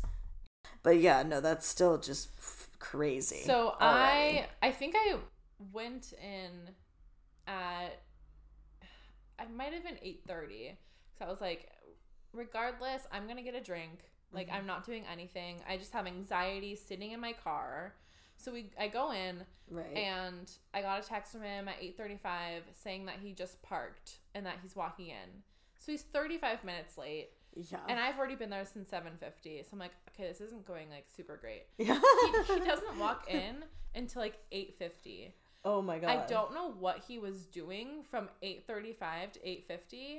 [0.83, 3.43] But yeah, no, that's still just f- crazy.
[3.45, 4.41] So already.
[4.41, 5.17] I, I think I
[5.73, 6.51] went in
[7.49, 8.01] at,
[9.39, 10.77] I might have been eight thirty.
[11.19, 11.71] So I was like,
[12.37, 14.11] regardless, I'm gonna get a drink.
[14.33, 14.57] Like Mm-hmm.
[14.57, 15.57] I'm not doing anything.
[15.69, 17.95] I just have anxiety sitting in my car.
[18.37, 19.45] So we, I go in.
[19.71, 19.97] right.
[19.97, 24.45] and I got a text from him at 8:35 saying that he just parked and
[24.47, 25.43] that he's walking in.
[25.79, 27.79] So he's 35 minutes late, yeah.
[27.89, 29.63] and I've already been there since 7:50.
[29.63, 31.65] So I'm like, okay, this isn't going like super great.
[31.79, 31.99] yeah.
[32.47, 35.33] He, he doesn't walk in until like 8:50.
[35.65, 36.11] oh my god.
[36.11, 40.19] I don't know what he was doing from 8:35 to 8:50,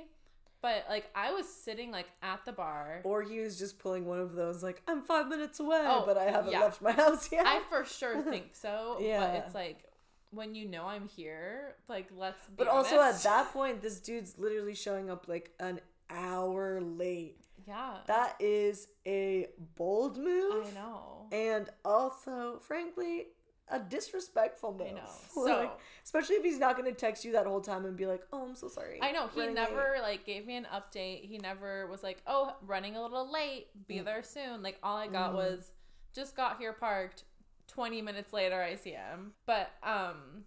[0.62, 3.00] but like I was sitting like at the bar.
[3.04, 6.16] Or he was just pulling one of those like I'm five minutes away, Oh, but
[6.16, 6.60] I haven't yeah.
[6.60, 7.46] left my house yet.
[7.46, 9.20] I for sure think so, Yeah.
[9.20, 9.84] but it's like
[10.30, 14.36] when you know I'm here, like let's be But also at that point, this dude's
[14.38, 17.46] literally showing up like an hour late.
[17.66, 17.98] yeah.
[18.06, 20.66] That is a bold move.
[20.66, 21.26] I know.
[21.32, 23.26] And also, frankly,
[23.70, 24.88] a disrespectful move.
[24.88, 25.00] I know.
[25.36, 28.06] Like, So- especially if he's not going to text you that whole time and be
[28.06, 30.66] like, "Oh, I'm so sorry." I know he running never late." like gave me an
[30.72, 31.24] update.
[31.24, 33.68] He never was like, "Oh, running a little late.
[33.86, 34.04] Be Mm.
[34.04, 35.36] there soon." Like all I got Mhm.
[35.36, 35.72] was
[36.14, 37.24] just got here parked.
[37.68, 39.34] 20 minutes later I see him.
[39.44, 40.44] But um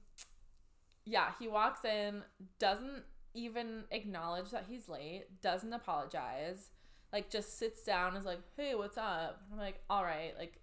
[1.05, 2.23] yeah, he walks in,
[2.59, 3.03] doesn't
[3.33, 6.69] even acknowledge that he's late, doesn't apologize.
[7.13, 10.60] Like just sits down is like, "Hey, what's up?" I'm like, "All right, like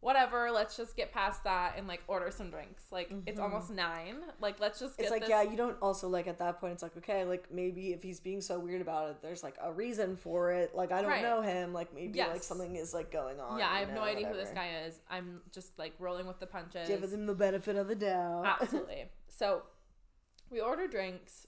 [0.00, 2.84] whatever, let's just get past that and like order some drinks.
[2.92, 3.42] Like it's Mhm.
[3.42, 4.22] almost 9.
[4.40, 6.74] Like let's just get It's like, this yeah, you don't also like at that point.
[6.74, 9.72] It's like, okay, like maybe if he's being so weird about it, there's like a
[9.72, 10.74] reason for it.
[10.76, 11.22] Like I don't Right.
[11.22, 11.72] know him.
[11.72, 13.58] Like maybe like something is like going on.
[13.58, 15.00] Yeah, I have no know, idea who this guy is.
[15.10, 16.86] I'm just like rolling with the punches.
[16.88, 18.46] Give him the benefit of the doubt.
[18.46, 19.10] Absolutely.
[19.28, 19.64] So
[20.50, 21.46] we order drinks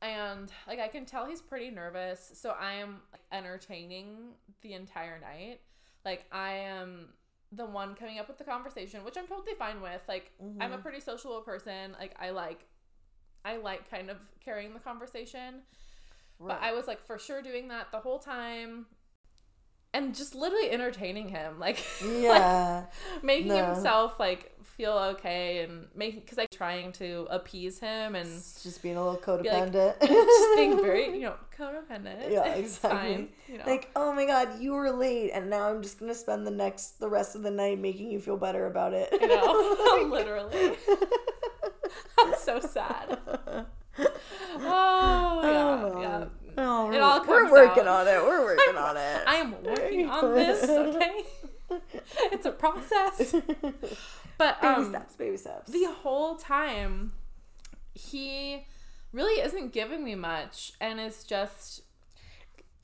[0.00, 2.30] and like I can tell he's pretty nervous.
[2.34, 3.00] So I am
[3.32, 5.60] entertaining the entire night.
[6.04, 7.08] Like I am
[7.52, 10.02] the one coming up with the conversation, which I'm totally fine with.
[10.06, 10.82] Like I'm a Mhm.
[10.82, 11.96] pretty sociable person.
[11.98, 12.66] Like I like
[13.44, 15.62] I like kind of carrying the conversation.
[16.40, 18.86] But I was like for sure doing that the whole time.
[19.98, 22.84] And just literally entertaining him, like, like yeah.
[23.22, 23.74] making No.
[23.74, 28.28] himself like feel okay and making because I'm trying to appease him and
[28.62, 30.00] just being a little be like- codependent.
[30.06, 32.30] just being very you know codependent.
[32.30, 32.98] Yeah, exactly.
[32.98, 33.64] fine, you know.
[33.66, 37.00] like, oh my god, you were late, and now I'm just gonna spend the next
[37.00, 39.08] the rest of the night making you feel better about it.
[39.12, 40.76] you know, literally.
[42.16, 43.18] That's so sad.
[44.60, 46.24] Oh, yeah, yeah.
[46.60, 48.06] Oh, It we're, all we're working out.
[48.06, 48.22] on it.
[48.22, 49.22] We're working on it.
[49.26, 50.68] I am working on this.
[50.68, 51.22] Okay,
[52.32, 53.34] it's a process.
[54.38, 55.70] But baby um, steps, baby steps.
[55.72, 57.12] the whole time
[57.94, 58.64] he
[59.12, 61.82] really isn't giving me much and is just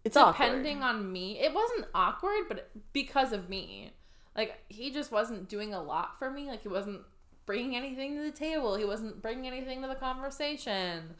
[0.05, 0.97] it's depending awkward.
[0.97, 3.93] on me it wasn't awkward but because of me
[4.37, 7.01] like he just wasn't doing a lot for me like he wasn't
[7.47, 11.15] bringing anything to the table he wasn't bringing anything to the conversation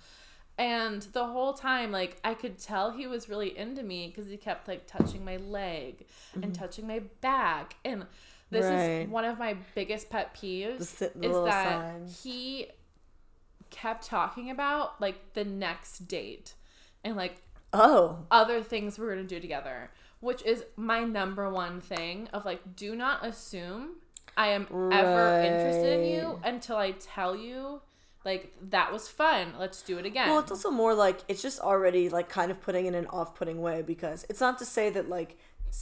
[0.57, 4.37] and the whole time like i could tell he was really into me because he
[4.37, 6.07] kept like touching my leg
[6.43, 8.07] and touching my back and
[8.51, 8.75] this Mm-hmm.
[8.75, 9.01] Right.
[9.01, 11.83] is one of my biggest pet peeves The the is that
[12.23, 12.69] he
[13.71, 16.55] kept talking about like the next date
[17.03, 19.91] and like Oh, other things we're gonna do together,
[20.21, 23.97] which is my number one thing of like, do not assume
[24.37, 27.83] I am ever interested in you until I tell you,
[28.25, 29.53] like, that was fun.
[29.59, 30.31] Let's do it again.
[30.31, 33.61] well, it's also more like it's just already like kind of putting in an off-putting
[33.61, 35.37] way because it's not to say that like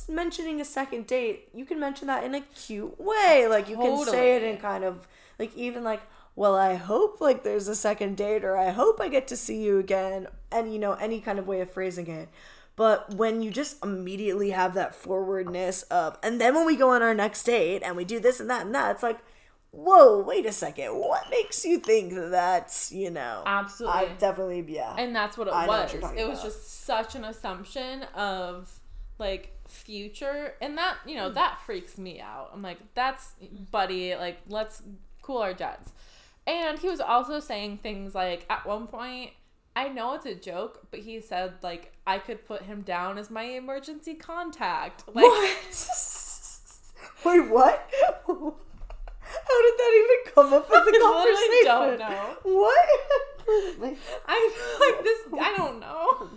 [0.09, 3.46] mentioning a second date, you can mention that in a cute way.
[3.48, 5.07] Like you can say it in kind of
[5.38, 6.02] like even like,
[6.35, 9.62] well, I hope like there's a second date or I hope I get to see
[9.62, 12.28] you again, and you know any kind of way of phrasing it.
[12.74, 17.02] But when you just immediately have that forwardness of, and then when we go on
[17.02, 19.18] our next date and we do this and that and that, it's like,
[19.72, 23.42] whoa, wait a second, what makes you think that that's you know?
[23.46, 24.00] Absolutely.
[24.00, 24.94] I definitely yeah.
[24.96, 26.00] and that's what it I what was.
[26.00, 26.44] talking It was about.
[26.52, 28.78] just such an assumption of
[29.18, 31.18] like future, and that you Hmm.
[31.20, 32.50] know that freaks me out.
[32.52, 33.32] I'm like, that's
[33.70, 34.14] buddy.
[34.14, 34.82] Like, let's
[35.22, 35.92] cool our jets.
[36.46, 39.30] And he was also saying things like, at one point,
[39.76, 43.30] I know it's a joke, but he said like I could put him down as
[43.30, 45.04] my emergency contact.
[45.06, 45.88] Like, what?
[47.24, 47.90] Wait, what?
[49.33, 51.64] How did that even come up in the I conversation?
[51.64, 52.37] don't know.
[52.61, 52.88] What?
[54.27, 54.37] I
[54.81, 55.18] like this.
[55.40, 56.29] I don't know.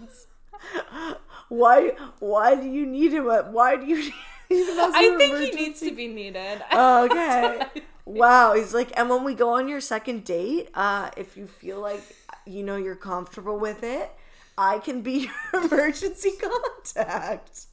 [1.50, 1.92] why?
[2.20, 3.30] Why do you need him?
[3.30, 3.98] At, why do you
[4.50, 4.80] need him?
[4.80, 5.56] As I an think he emergency?
[5.66, 6.62] needs to be needed.
[6.74, 7.62] Okay.
[8.06, 8.54] Wow.
[8.56, 12.02] He's like, and when we go on your second date, uh, if you feel like
[12.46, 14.12] you know you're comfortable with it,
[14.58, 17.66] I can be your emergency contact.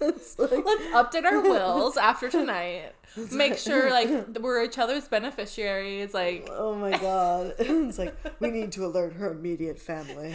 [0.00, 2.92] it's like, Let's update our wills after tonight.
[3.32, 4.08] Make sure like
[4.40, 6.12] we're each other's beneficiaries.
[6.14, 7.54] Like oh my god.
[7.58, 10.34] it's like, we need to alert her immediate family.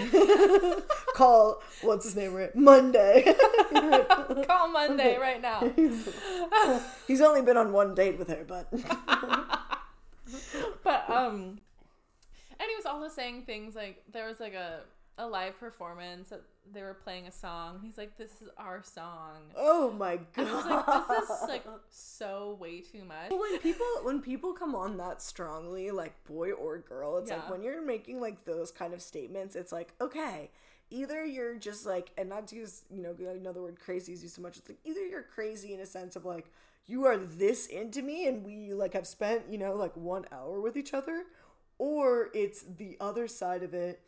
[1.15, 2.55] Call, what's his name, right?
[2.55, 3.35] Monday.
[4.47, 5.69] call Monday right now.
[7.07, 8.71] He's only been on one date with her, but.
[10.83, 11.59] But um,
[12.59, 14.81] and he was also saying things like there was like a
[15.19, 16.33] a live performance
[16.71, 17.79] they were playing a song.
[17.83, 20.47] He's like, "This is our song." Oh my god.
[20.47, 24.75] I was like, "This is like so way too much." when people when people come
[24.75, 28.93] on that strongly like boy or girl it's like when you're making like those kind
[28.93, 30.49] of statements it's like okay
[30.89, 34.13] either you're just like and not to use you know I know the word crazy
[34.13, 36.51] is used so much it's like either you're crazy in a sense of like
[36.89, 40.59] you are this into me and we like have spent, you know, like 1 hour
[40.59, 41.25] with each other
[41.77, 44.01] or it's the other side of it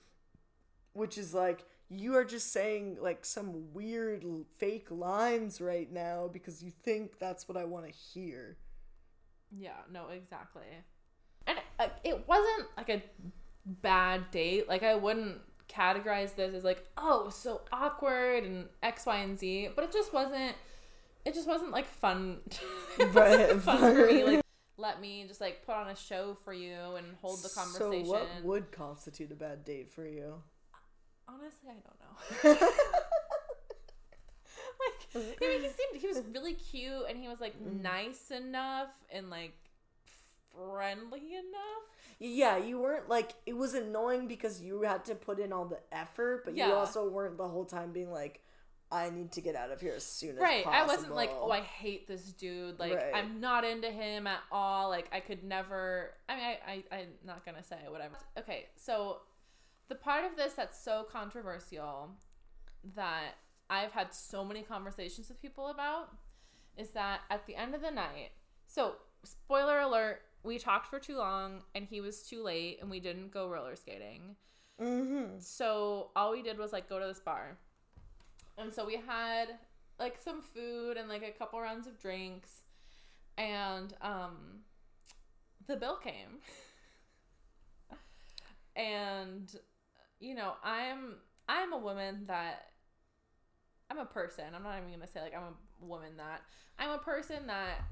[0.93, 4.25] which is like you are just saying like some weird
[4.58, 8.58] fake lines right now because you think that's what I want to hear.
[9.51, 10.63] Yeah, no, exactly.
[11.45, 13.04] And uh, it wasn't like a
[13.65, 14.69] bad date.
[14.69, 19.69] Like I wouldn't categorize this as like, oh, so awkward and X, Y, and Z.
[19.75, 20.56] But it just wasn't.
[21.25, 22.39] It just wasn't like fun.
[23.13, 24.23] Right, fun for me.
[24.41, 24.41] Like,
[24.77, 28.06] let me just like put on a show for you and hold the conversation.
[28.06, 30.41] So what would constitute a bad date for you?
[31.27, 31.99] Honestly, I don't
[32.53, 32.67] know.
[35.15, 37.81] like, I mean, he seemed he was really cute and he was like Mm-hmm.
[37.81, 39.53] nice enough and like
[40.53, 41.84] friendly enough.
[42.19, 45.79] Yeah, you weren't like it was annoying because you had to put in all the
[45.91, 48.41] effort, but you also weren't the whole time being like,
[48.91, 50.45] I need to get out of here as soon as possible.
[50.55, 50.63] Right.
[50.65, 50.84] possible.
[50.91, 52.77] I wasn't like, oh, I hate this dude.
[52.77, 53.12] Like, Right.
[53.15, 54.89] I'm not into him at all.
[54.89, 56.12] Like, I could never.
[56.27, 56.57] I mean, I,
[56.91, 58.15] I, I'm not going to say whatever.
[58.38, 58.65] Okay.
[58.75, 59.19] So,
[59.91, 62.12] the part of this that's so controversial
[62.95, 63.34] that
[63.69, 66.13] I've had so many conversations with people about
[66.77, 68.32] is that at the end of the night,
[68.67, 73.01] so, spoiler alert, we talked for too long and he was too late and we
[73.01, 74.38] didn't go roller skating.
[74.82, 75.39] Mm-hmm.
[75.41, 77.58] So all we did was like go to this bar.
[78.58, 79.47] And so we had
[79.99, 82.62] like some food and like a couple rounds of drinks
[83.38, 84.62] and um
[85.67, 86.39] the bill came.
[88.77, 89.54] and
[90.21, 91.15] you know, I'm
[91.49, 92.67] I'm a woman that
[93.89, 94.45] I'm a person.
[94.55, 96.41] I'm not even going to say like I'm a woman that
[96.79, 97.84] I'm a person that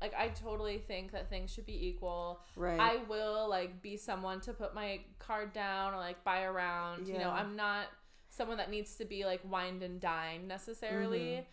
[0.00, 2.40] like I totally think that things should be equal.
[2.56, 2.80] Right.
[2.80, 7.06] I will like be someone to put my card down or like buy around.
[7.06, 7.86] You know, I'm not
[8.30, 11.46] someone that needs to be like wined and dined necessarily.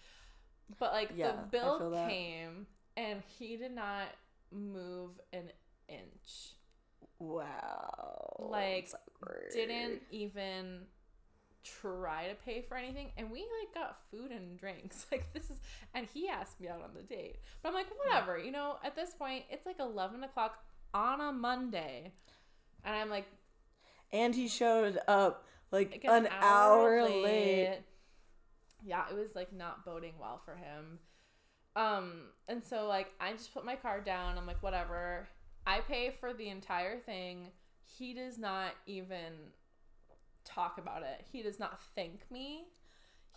[0.79, 1.19] But like Mm-hmm.
[1.19, 4.07] Yeah, the bill came and he did not
[4.51, 5.51] move an
[5.87, 6.53] inch.
[7.19, 8.47] Wow.
[8.49, 8.89] Like.
[9.53, 10.81] Didn't even
[11.81, 15.57] try to pay for anything and we like got food and drinks like this is
[15.93, 18.95] and he asked me out on the date but i'm like whatever you know at
[18.95, 22.13] this point it's like 11 o'clock on a monday
[22.85, 23.27] and i'm like
[24.11, 27.79] And he showed up like, like an, hour, late.
[28.83, 30.99] Yeah, it was like not boding well for him.
[31.75, 34.37] Um, and so like I just put my card down.
[34.37, 35.27] I'm like, whatever.
[35.69, 37.51] I pay for the entire thing.
[37.97, 39.33] He does not even
[40.45, 41.25] talk about it.
[41.31, 42.65] He does not thank me.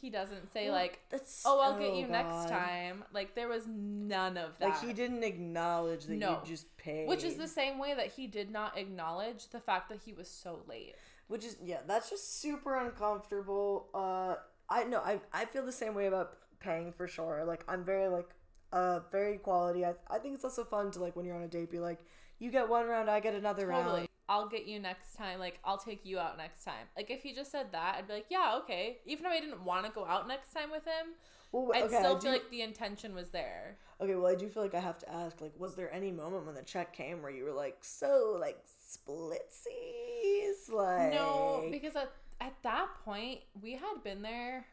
[0.01, 1.01] He doesn't say Well, like,
[1.45, 4.71] "Oh, I'll get you next time." Like there was none of that.
[4.71, 6.31] Like he didn't acknowledge that No.
[6.31, 7.07] you just paid.
[7.09, 10.29] Which is the same way that he did not acknowledge the fact that he was
[10.29, 10.97] so late.
[11.29, 14.35] which is yeah that's just super uncomfortable uh
[14.69, 16.29] i know i i feel the same way about
[16.61, 18.29] paying for sure like i'm very like
[18.73, 21.49] uh very quality i, I think it's also fun to like when you're on a
[21.49, 22.01] date be like
[22.43, 23.99] you get one round i get another Totally.
[24.01, 25.39] round I'll get you next time.
[25.41, 26.87] Like, I'll take you out next time.
[26.97, 29.01] Like, if he just said that, I'd be like, yeah, okay.
[29.05, 31.09] Even if I didn't want to go out next time with him,
[31.51, 33.77] well, I'd still I feel do, like the intention was there.
[34.01, 36.47] okay well i do feel like i have to ask like was there any moment
[36.47, 42.11] when the check came where you were like so like splitsies like No, because at,
[42.41, 44.65] at that point, we had been there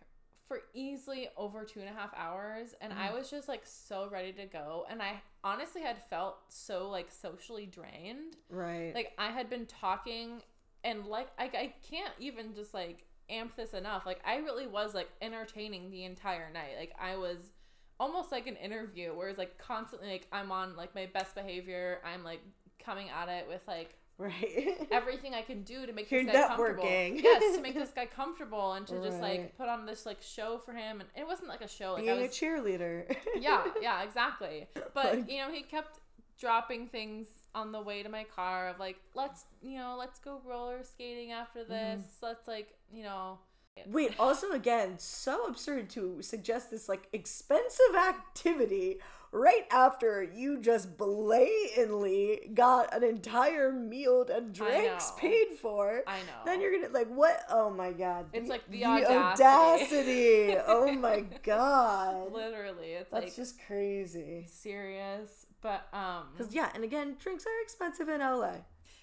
[0.50, 3.18] for easily over two and a half hours, and I mm.
[3.18, 4.86] was just like so ready to go.
[4.90, 8.36] And I honestly had felt so like socially drained.
[8.50, 10.42] right like I had been talking
[10.84, 14.06] and like I, I can't even just like amp this enough.
[14.06, 16.74] Like I really was like entertaining the entire night.
[16.78, 17.52] Like I was
[18.00, 22.00] almost like an interview where it's like constantly like I'm on like my best behavior.
[22.04, 22.42] I'm like
[22.84, 26.48] coming at it with like right everything I can do to make You're this guy
[26.48, 26.84] comfortable.
[26.86, 30.62] yes, to make this guy comfortable and to just like put on this like show
[30.64, 31.00] for him.
[31.00, 31.94] And it wasn't like a show.
[31.94, 34.68] Like being I a was cheerleader yeah, yeah, exactly.
[34.94, 36.00] But Like- you know, he kept
[36.40, 40.42] dropping things on the way to my car of like, let's you know, let's go
[40.46, 41.72] roller skating after mm-hmm.
[42.02, 42.06] this.
[42.22, 43.40] Let's like, you know,
[43.88, 49.00] Wait, also again, so absurd to suggest this like expensive activity
[49.32, 56.04] right after you just blatantly got an entire meal and drinks paid for.
[56.08, 56.44] I know.
[56.46, 57.44] Then you're gonna like what?
[57.50, 58.26] Oh my god!
[58.34, 60.56] It's like the audacity.
[60.68, 62.32] oh my god!
[62.32, 64.46] literally, it's That's like just crazy.
[64.48, 65.46] serious.
[65.62, 68.54] But um, Because yeah, and again, drinks are expensive in LA.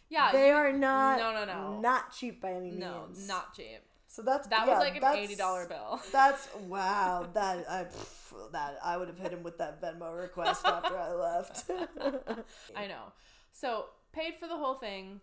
[0.08, 1.18] yeah, they you- are not.
[1.18, 1.80] No, no, no.
[1.80, 2.78] Not cheap by any means.
[2.80, 3.82] no, not cheap.
[4.16, 6.00] So that's That yeah, was like an eighty dollar bill.
[6.10, 7.28] That's wow.
[7.34, 11.12] That I pff, that I would have hit him with that Venmo request after I
[11.12, 11.70] left.
[12.74, 13.12] I know.
[13.52, 15.20] So paid for the whole thing.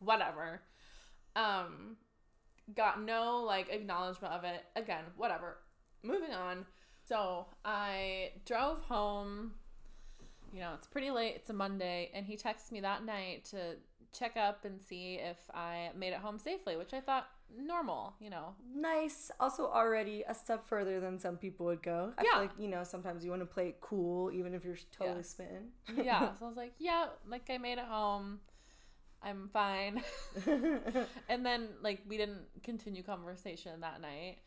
[0.00, 0.60] Whatever.
[1.36, 1.96] Um,
[2.74, 4.62] got no like acknowledgement of it.
[4.76, 5.56] Again, whatever.
[6.02, 6.66] Moving on.
[7.08, 9.54] So I drove home.
[10.52, 11.32] You know, it's pretty late.
[11.36, 13.76] It's a Monday, and he texted me that night to
[14.12, 18.14] check up and see if I made it home safely, which I thought normal.
[18.20, 19.30] You know, Nice.
[19.40, 22.12] Also, already a step further than some people would go.
[22.18, 22.30] I Yeah.
[22.32, 25.18] feel like, you know, sometimes you want to play it cool, even if you're totally
[25.18, 25.22] Yeah.
[25.22, 25.72] smitten.
[26.04, 26.34] yeah.
[26.34, 28.40] So I was like, yeah, like I made it home.
[29.22, 30.02] I'm fine.
[31.28, 34.38] and then like we didn't continue conversation that night.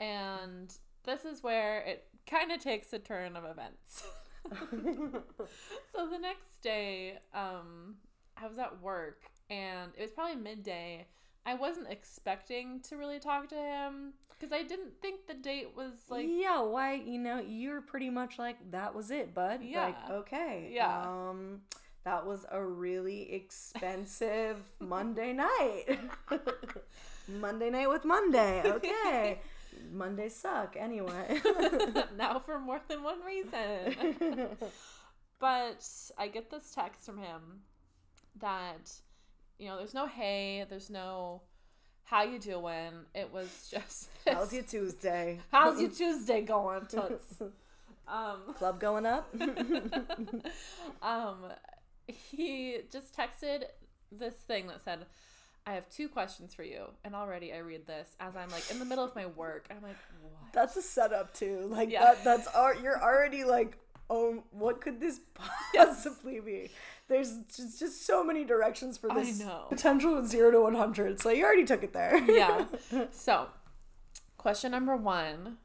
[0.00, 0.74] And
[1.04, 4.02] this is where it kind of takes a turn of events.
[5.92, 7.96] so the next day, um,
[8.36, 11.06] I was at work and it was probably midday.
[11.46, 15.92] I wasn't expecting to really talk to him because I didn't think the date was
[16.08, 19.60] like yeah, why, you know, you're pretty much like, that was it, bud.
[19.60, 19.94] Like, Yeah.
[20.10, 20.70] okay.
[20.72, 21.02] Yeah.
[21.02, 21.60] Um,
[22.04, 25.84] that was a really expensive Monday night.
[27.28, 28.62] Monday night with Monday.
[28.64, 29.40] Okay.
[29.92, 31.40] Mondays suck anyway.
[32.16, 34.48] now for more than one reason.
[35.40, 35.86] but
[36.18, 37.62] I get this text from him
[38.40, 38.92] that
[39.58, 41.42] you know, there's no hey, there's no
[42.04, 42.92] how you doing.
[43.14, 45.40] It was just this, How's your Tuesday?
[45.50, 47.40] how's your Tuesday going, Toots?
[48.06, 49.32] Um, Club going up?
[51.02, 51.36] um,
[52.06, 53.64] he just texted
[54.12, 55.06] this thing that said,
[55.66, 58.78] "I have two questions for you," and already I read this as I'm like in
[58.78, 59.66] the middle of my work.
[59.70, 60.52] I'm like, what?
[60.52, 61.66] That's a setup too.
[61.70, 62.04] Like Yeah.
[62.04, 63.78] that that's ar- you're already like,
[64.10, 65.20] oh, what could this
[65.74, 66.70] possibly be?
[67.08, 69.66] There's just, just so many directions for I this know.
[69.68, 71.20] potential of zero to one hundred.
[71.20, 72.18] So you already took it there.
[72.30, 72.66] yeah.
[73.12, 73.48] So,
[74.38, 75.58] question number one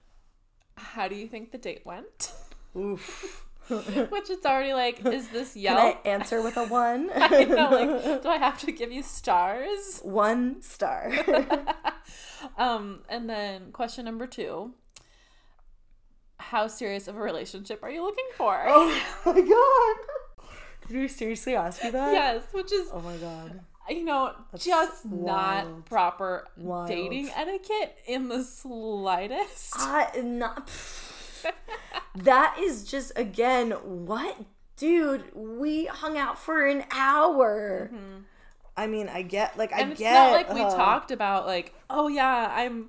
[0.76, 2.34] How do you think the date went?
[2.76, 3.46] Oof.
[3.70, 7.10] Which it's already like, is this Can I answer with a one?
[7.16, 10.00] I know, like, do I have to give you stars?
[10.04, 11.12] one star.
[12.58, 14.74] Um, and then question number two
[16.38, 18.64] How serious of a relationship are you looking for?
[18.68, 20.06] oh my god.
[20.88, 22.14] Did you seriously ask me that?
[22.14, 23.60] Yes, which is, Oh my god.
[23.90, 26.88] you know, That's just not proper Wild.
[26.88, 29.76] dating etiquette in the slightest.
[30.24, 30.70] Not.
[32.16, 34.38] that is just again what,
[34.78, 35.24] dude?
[35.36, 37.92] We hung out for an hour.
[38.76, 40.14] I mean, I get like I and it's get.
[40.14, 42.88] not like we uh, talked about like oh yeah i'm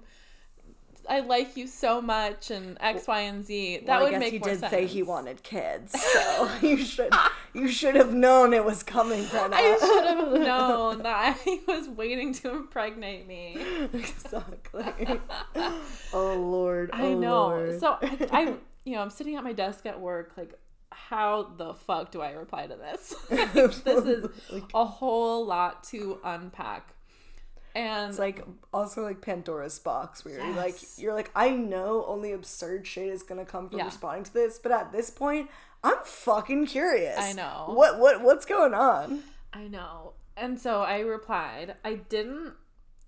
[1.10, 4.32] i like you so much and x y and z that well, I would make
[4.32, 7.12] he more did sense say he wanted kids, so you should
[7.52, 9.54] you should have known it was coming, Brenna.
[9.54, 13.58] i should have known that he was waiting to impregnate me
[13.92, 15.20] exactly.
[16.14, 16.90] oh Lord.
[16.92, 17.80] i oh, know Lord.
[17.80, 18.40] so I, I
[18.84, 20.54] you know i'm sitting at my desk at work like
[20.92, 24.26] how the fuck do i reply to this this is
[24.74, 26.94] a whole lot to unpack
[27.74, 32.32] and It's like also like Pandora's box where you're like you're like I know only
[32.32, 33.84] absurd shit is gonna come from Yeah.
[33.86, 35.50] responding to this, but at this point
[35.82, 37.18] I'm fucking curious.
[37.18, 37.66] I know.
[37.68, 39.22] what what what's going on.
[39.52, 40.12] I know.
[40.36, 41.74] And so I replied.
[41.84, 42.54] I didn't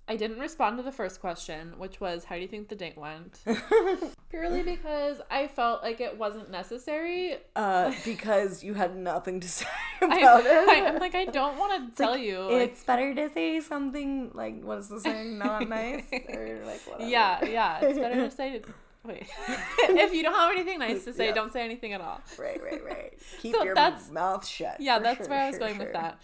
[0.08, 2.98] I didn't respond to the first question, which was how do you think the date
[2.98, 3.38] went?
[4.30, 7.36] Purely because I felt like it wasn't necessary.
[7.54, 9.66] Uh, because you had nothing to say
[10.02, 10.68] I, about it.
[10.68, 12.40] I, am like I don't want to tell you.
[12.40, 15.38] Like, it's better to say something like what is the saying?
[15.38, 17.08] Not nice or like whatever.
[17.08, 17.78] yeah, yeah.
[17.80, 18.60] It's better to say.
[19.04, 21.34] Wait, if you don't have anything nice to say, Yeah.
[21.34, 22.20] don't say anything at all.
[22.38, 23.12] Right, right, right.
[23.40, 24.80] Keep So your mouth shut.
[24.80, 25.86] Yeah, that's sure, where I was sure, going sure.
[25.86, 26.20] with that.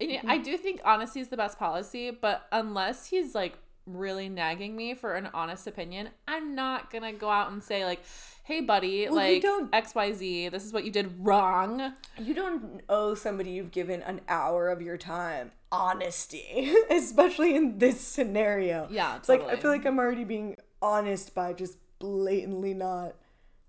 [0.00, 0.30] Yeah, mm-hmm.
[0.30, 4.94] I do think honesty is the best policy, but unless he's like really nagging me
[4.94, 8.00] for an honest opinion, I'm not gonna go out and say like,
[8.42, 10.48] "Hey, buddy, Well, like don't- X, Y, Z.
[10.48, 14.82] This is what you did wrong." You don't owe somebody you've given an hour of
[14.82, 18.88] your time honesty, especially in this scenario.
[18.90, 23.14] Yeah, It's like I feel like I'm already being honest by just blatantly not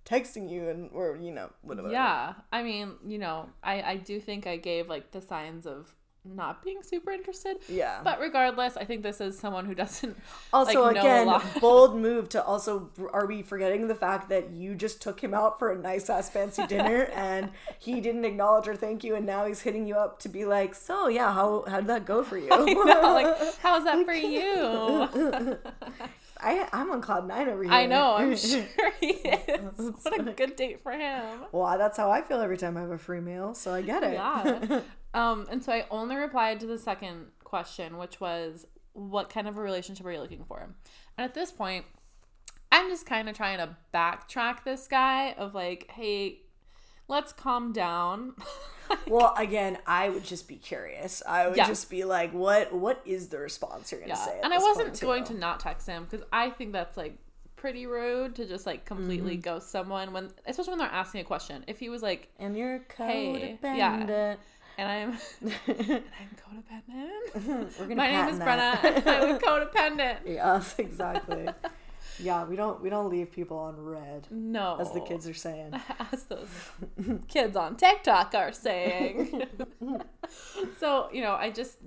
[0.06, 1.92] texting you and or you know whatever.
[1.92, 5.96] Yeah, I mean, you know, I I do think I gave like the signs of
[6.26, 7.58] not being super interested.
[7.68, 8.02] Yeah.
[8.04, 10.18] But regardless, I think this is someone who doesn't
[10.52, 12.90] Also, like, again, bold move to also.
[13.14, 16.30] Are we forgetting the fact that you just took him out for a nice ass
[16.30, 20.20] fancy dinner and he didn't acknowledge or thank you, and now he's hitting you up
[20.20, 23.58] to be like, "So yeah, how how did that go for you?" you know, like
[23.60, 25.58] how's that for you?
[26.40, 27.72] I I'm on cloud nine over here.
[27.72, 28.66] I know, I'm sure
[29.00, 29.92] he is.
[30.04, 31.46] What a good date for him.
[31.52, 34.04] Well, that's how I feel every time I have a free meal, so I get
[34.04, 34.14] it.
[34.14, 34.82] Yeah.
[35.16, 39.58] Um, and so I only replied to the second question, which was, "What kind of
[39.58, 40.60] a relationship are you looking for?"
[41.18, 41.86] And at this point,
[42.72, 46.42] I'm just kind of trying to backtrack this guy of like, "Hey,
[47.08, 48.36] let's calm down."
[49.08, 51.24] well, again, I would just be curious.
[51.28, 51.68] I would Yeah.
[51.68, 52.74] just be like, "What?
[52.74, 55.06] What is the response you're gonna yeah, say?" and I wasn't point, too?
[55.06, 57.18] going to not text him because I think that's like
[57.56, 61.64] pretty rude to just like completely ghost someone when, especially when they're asking a question.
[61.68, 63.78] If he was like, And you're Hey, codependent.
[63.78, 64.36] yeah.
[64.78, 65.10] And I'm,
[65.68, 67.48] and I'm codependent.
[67.80, 68.82] We're gonna My name is Brenna.
[68.82, 69.08] that.
[69.08, 70.18] I'm codependent.
[70.26, 71.48] yes, exactly.
[72.20, 75.74] yeah, we don't we don't leave people on read, No, as the kids are saying.
[76.12, 76.50] as those
[77.28, 79.44] kids on TikTok are saying.
[80.80, 81.78] so, you know, I just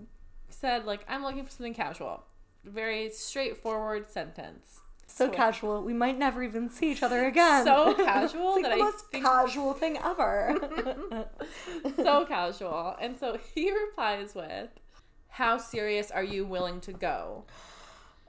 [0.48, 2.24] said, like, I'm looking for something casual.
[2.64, 4.80] Very straightforward sentence.
[5.10, 7.64] So casual, we might never even see each other again.
[7.64, 11.26] So casual like that the I most think- casual thing ever.
[11.96, 12.94] So casual.
[13.00, 14.68] And so he replies with,
[15.28, 17.44] How serious are you willing to go?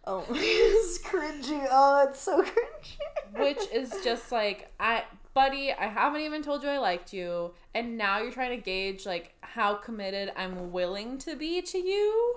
[0.08, 1.68] oh, it's cringy.
[1.70, 3.40] Oh, it's so cringy.
[3.40, 5.04] Which is just like, I.
[5.36, 9.06] Buddy, I haven't even told you I liked you, and now you're trying to gauge
[9.06, 12.36] like how committed I'm willing to be to you.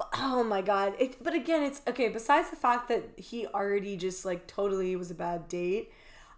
[0.00, 0.94] But, oh my god!
[0.98, 2.08] It, but again, it's okay.
[2.08, 5.92] Besides the fact that he already just like totally was a bad date,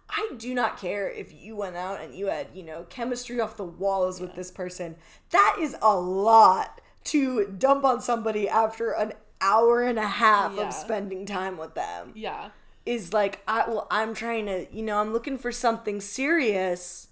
[0.09, 3.55] I do not care if you went out and you had you know chemistry off
[3.55, 4.97] the walls with this person.
[5.29, 10.67] That is a lot to dump on somebody after an hour and a half Yeah.
[10.67, 12.11] of spending time with them.
[12.15, 12.49] Yeah.
[12.85, 17.07] Is like, I well, I'm trying to, you know, I'm looking for something serious.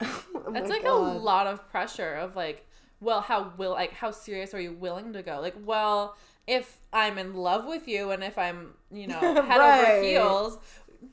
[0.02, 1.16] Oh That's like God.
[1.16, 2.66] a lot of pressure of like,
[3.00, 5.40] well, how will like how serious are you willing to go?
[5.40, 6.16] Like, well,
[6.46, 10.58] if I'm in love with you and if I'm, you know, head over heels,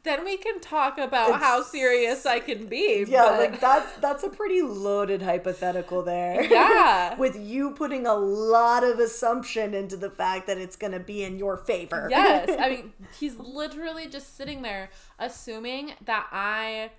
[0.04, 3.04] then we can talk about how serious I can be.
[3.08, 6.44] Yeah, but- like that's that's a pretty loaded hypothetical there.
[6.54, 7.16] Yeah.
[7.18, 11.38] With you putting a lot of assumption into the fact that it's gonna be in
[11.38, 12.08] your favor.
[12.10, 12.50] yes.
[12.60, 16.92] I mean, he's literally just sitting there assuming that I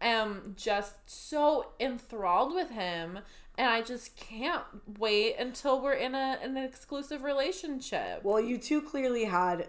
[0.00, 3.20] am just so enthralled with him
[3.56, 4.64] and I just can't
[4.98, 8.24] wait until we're in a an exclusive relationship.
[8.24, 9.68] well, you two clearly had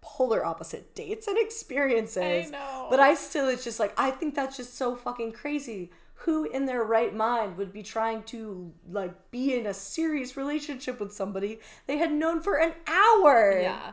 [0.00, 2.48] polar opposite dates and experiences.
[2.48, 2.86] I know.
[2.90, 5.90] But I still it's just like I think that's just so fucking crazy.
[6.24, 11.00] Who in their right mind would be trying to like be in a serious relationship
[11.00, 13.58] with somebody they had known for an hour?
[13.60, 13.92] Yeah.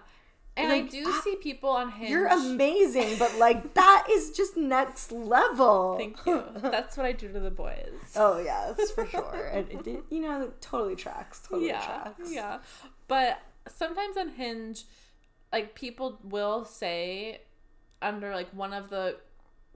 [0.58, 2.10] And I do I- see people on Hinge.
[2.10, 5.98] You're amazing, but like that is just next level.
[5.98, 6.44] Thank you.
[6.56, 7.90] That's what I do to the boys.
[8.16, 9.50] Oh yeah, that's for sure.
[9.54, 11.42] And it, did you know, totally tracks.
[11.48, 11.86] Totally yeah.
[11.86, 12.32] tracks.
[12.32, 12.58] Yeah.
[13.08, 14.86] But sometimes on Hinge,
[15.54, 17.42] like people will say
[18.02, 19.18] under like one of the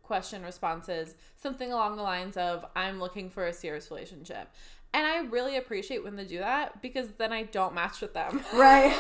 [0.02, 4.50] question responses something along the lines of I'm looking for a serious relationship.
[4.94, 8.44] And I really appreciate when they do that because then I don't match with them.
[8.54, 8.92] Right.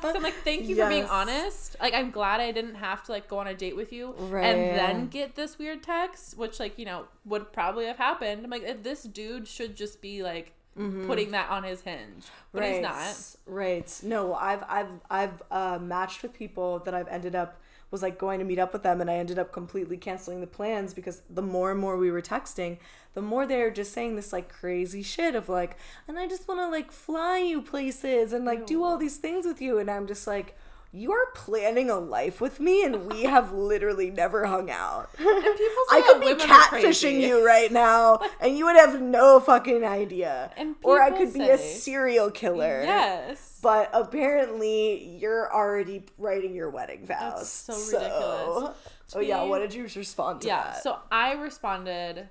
[0.00, 1.76] So I'm like, thank you for being honest.
[1.80, 4.44] Like, I'm glad I didn't have to like go on a date with you Right.
[4.46, 8.44] and then get this weird text, which like you know would probably have happened.
[8.44, 10.52] I'm like, this dude should just be like
[11.06, 12.74] putting that on his hinge, but right.
[12.74, 13.54] he's not.
[13.54, 14.00] Right.
[14.02, 17.60] No, I've I've I've uh, matched with people that I've ended up
[17.90, 20.46] was like going to meet up with them and I ended up completely canceling the
[20.46, 22.78] plans because the more and more we were texting,
[23.14, 25.76] the more they're just saying this like crazy shit of like,
[26.08, 29.46] and I just want to like fly you places and like do all these things
[29.46, 30.56] with you and I'm just like
[30.96, 35.12] you are planning a life with me and we have literally never hung out.
[35.16, 35.28] people
[35.90, 40.50] I could be catfishing you right now and you would have no fucking idea.
[40.56, 42.82] And or I could be a serial killer.
[42.82, 43.58] Yes.
[43.62, 47.64] But apparently, you're already writing your wedding vows.
[47.66, 48.76] That's so ridiculous.
[49.14, 50.62] Oh yeah, what did you respond to yeah.
[50.62, 50.82] that?
[50.82, 52.28] So I responded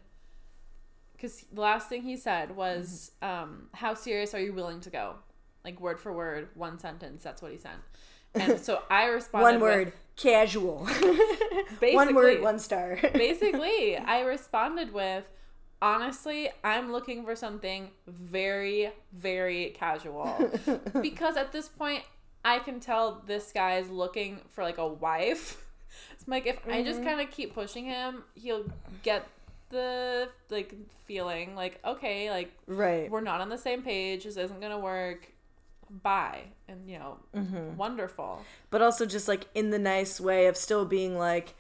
[1.14, 5.16] because the last thing he said was, um, "How serious are you willing to go?"
[5.64, 7.24] Like word for word, one sentence.
[7.24, 7.80] That's what he sent.
[8.36, 9.44] And so I responded.
[9.44, 10.88] one with- word, casual.
[11.80, 12.98] Basically, one word, one star.
[13.14, 15.26] basically, I responded with,
[15.82, 20.52] honestly, I'm looking for something very, very casual.
[21.02, 22.04] because at this point,
[22.46, 25.62] I can tell this guy is looking for like a wife.
[26.14, 27.10] It's like if I just mm-hmm.
[27.10, 28.66] kind of keep pushing him, he'll
[29.04, 29.28] get
[29.70, 30.74] the like
[31.06, 33.10] feeling like okay, like right.
[33.10, 34.24] we're not on the same page.
[34.24, 35.32] This isn't gonna work.
[35.90, 37.78] Bye, and you know, mm-hmm.
[37.78, 38.44] wonderful.
[38.70, 41.54] But also just like in the nice way of still being like,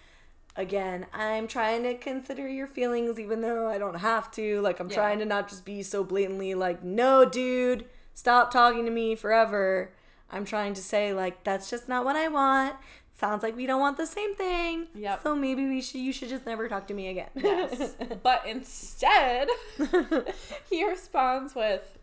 [0.55, 4.61] again, I'm trying to consider your feelings even though I don't have to.
[4.61, 4.95] Like I'm Yeah.
[4.95, 9.91] trying to not just be so blatantly like, no, dude, stop talking to me forever.
[10.31, 12.75] I'm trying to say like that's just not what I want.
[13.17, 14.87] Sounds like we don't want the same thing.
[14.93, 15.23] Yep.
[15.23, 17.29] So maybe we should you should just never talk to me again.
[17.35, 17.95] Yes.
[18.23, 19.47] but instead,
[20.69, 21.97] he responds with,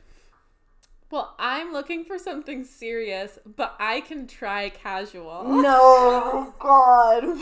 [1.12, 5.44] Well, I'm looking for something serious, but I can try casual.
[5.44, 7.22] no, God.
[7.26, 7.36] Which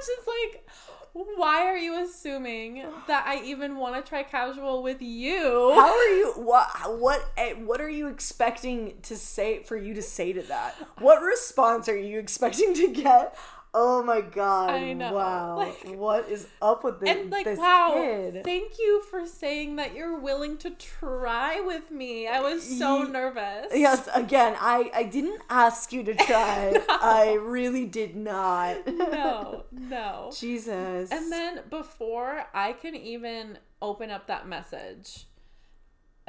[0.00, 0.68] is like,
[1.12, 5.72] Why are you assuming that I even want to try casual with you?
[5.74, 6.32] How are you?
[6.36, 6.68] What?
[7.00, 7.28] What?
[7.36, 10.76] eh, What are you expecting to say for you to say to that?
[10.98, 13.36] What response are you expecting to get?
[13.72, 14.70] Oh my god!
[14.70, 15.56] I know, Wow!
[15.58, 18.42] like- what is up with this, and like, this wow, kid?
[18.44, 22.26] thank you for saying that you're willing to try with me.
[22.26, 23.66] I was so Ye- nervous.
[23.72, 26.82] Yes, again, I I didn't ask you to try.
[26.88, 28.86] I really did not.
[28.88, 30.30] No, no.
[30.36, 31.10] Jesus.
[31.12, 35.26] And then before I can even open up that message,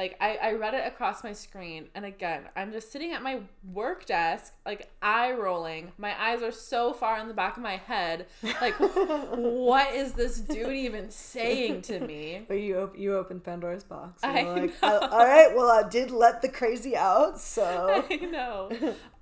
[0.02, 3.42] like I, I read it across my screen, and again, I'm just sitting at my
[3.72, 5.92] work desk, like eye rolling.
[6.00, 8.26] My eyes are so far in the back of my head.
[8.60, 12.46] Like, what is this dude even saying to me?
[12.48, 14.24] But you op- you opened Pandora's box.
[14.24, 14.88] And I like, know.
[14.88, 18.72] "Uh, all right, well, I did let the crazy out, so I know.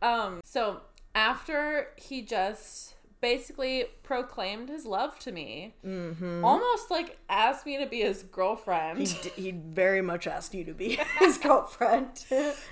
[0.01, 0.79] Um, so
[1.13, 7.99] after he just basically proclaimed his love to me, almost like asked me to be
[8.01, 8.99] his girlfriend.
[8.99, 12.25] he he very much asked you to be his girlfriend.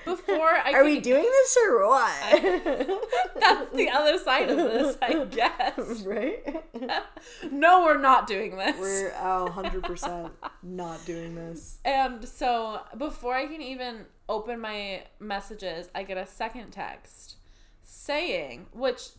[0.06, 2.12] Before I Are could we doing this or what?
[3.40, 6.02] That's the other side of this, I guess.
[6.04, 6.64] right?
[7.52, 8.78] No, we're not doing this.
[8.80, 10.32] We're uh, 100%
[10.64, 11.80] not doing this.
[11.86, 17.36] And so before I can even open my messages, I get a second text
[17.84, 19.10] saying, which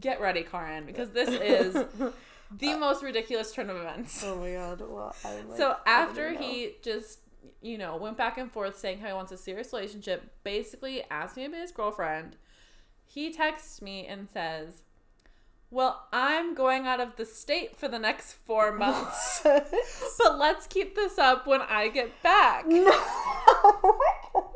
[0.00, 1.74] get ready, Karin, because this is
[2.50, 4.22] the most ridiculous turn of events.
[4.24, 4.80] Oh my god.
[4.80, 7.20] Well, like, So after he just,
[7.62, 11.36] you know, went back and forth saying how he wants a serious relationship, basically asked
[11.36, 12.36] me to be his girlfriend,
[13.04, 14.82] he texts me and says,
[15.70, 19.40] Well, I'm going out of the state for the next four months.
[19.44, 22.66] but let's keep this up when I get back.
[22.66, 22.90] no.
[22.90, 24.50] Oh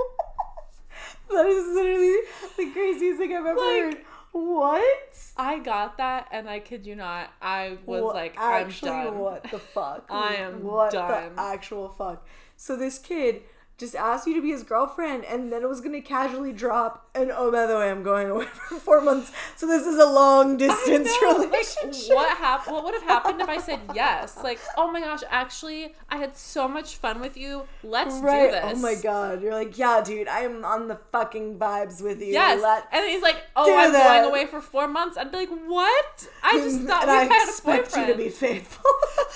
[1.31, 2.17] that is literally
[2.59, 3.97] the craziest thing I've ever Like- heard.
[4.33, 5.17] What?
[5.37, 9.19] I got that, and I kid you not, I was Wha- like, I'm actually, done.
[9.19, 10.07] what the fuck?
[10.11, 11.37] I am what done.
[11.37, 12.27] the actual fuck?
[12.57, 13.43] So this kid
[13.79, 17.09] just asked you to be his girlfriend, and then it was gonna casually drop.
[17.15, 19.33] And oh, by the way, I'm going away for four months.
[19.57, 22.15] So this is a long distance know, like, relationship.
[22.15, 24.39] what hap- What would have happened if I said yes?
[24.43, 27.65] Like, oh my gosh, actually, I had so much fun with you.
[27.83, 28.47] Let's Right.
[28.47, 28.73] do this.
[28.77, 29.43] Oh my god.
[29.43, 32.29] You're like, yeah, dude, I'm on the fucking vibes with you.
[32.33, 32.63] Yes.
[32.63, 35.39] Let- and then he's like, "Oh, I'm that." going away for four months." I'd be
[35.39, 36.29] like, "What?
[36.43, 38.91] I just thought we I had a expect boyfriend." you to be faithful.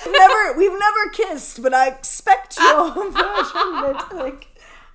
[0.13, 2.65] never, we've never kissed, but I expect you.
[2.69, 4.36] Oh like,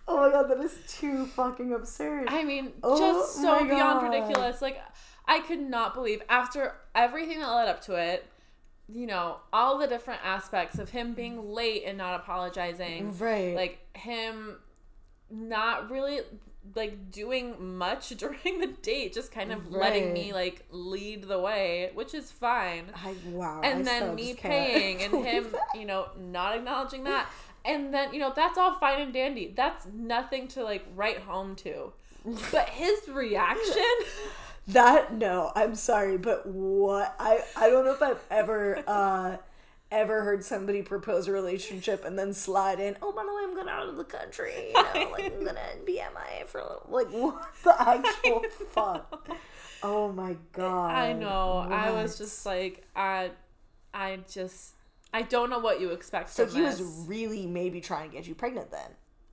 [0.07, 2.25] oh my god, that is too fucking absurd.
[2.27, 4.61] I mean, Oh just so beyond ridiculous.
[4.61, 4.81] Like,
[5.25, 8.25] I could not believe after everything that led up to it.
[8.93, 13.17] You know, all the different aspects of him being late and not apologizing.
[13.19, 13.55] right.
[13.55, 14.57] Like him
[15.29, 16.19] not really
[16.75, 21.91] like doing much during the date, just kind of letting me like lead the way,
[21.93, 22.85] which is fine.
[22.95, 23.61] I, wow.
[23.63, 25.79] and I then me paying and him, that.
[25.79, 27.29] you know, not acknowledging that.
[27.63, 29.53] And then, you know, that's all fine and dandy.
[29.55, 31.93] That's nothing to like write home to.
[32.51, 33.83] But his reaction,
[34.67, 39.37] That no, I'm sorry, but what I I don't know if I've ever uh
[39.91, 42.95] ever heard somebody propose a relationship and then slide in.
[43.01, 44.67] Oh, by the way, I'm going out of the country.
[44.67, 46.87] You know, like I'm gonna be MIA for a little.
[46.89, 49.29] Like what the actual fuck?
[49.83, 50.95] Oh my god!
[50.95, 51.65] I know.
[51.69, 53.31] I was just like, I,
[53.93, 54.75] I just,
[55.13, 56.79] I don't know what you expect So he this.
[56.79, 58.91] was really maybe trying to get you pregnant then.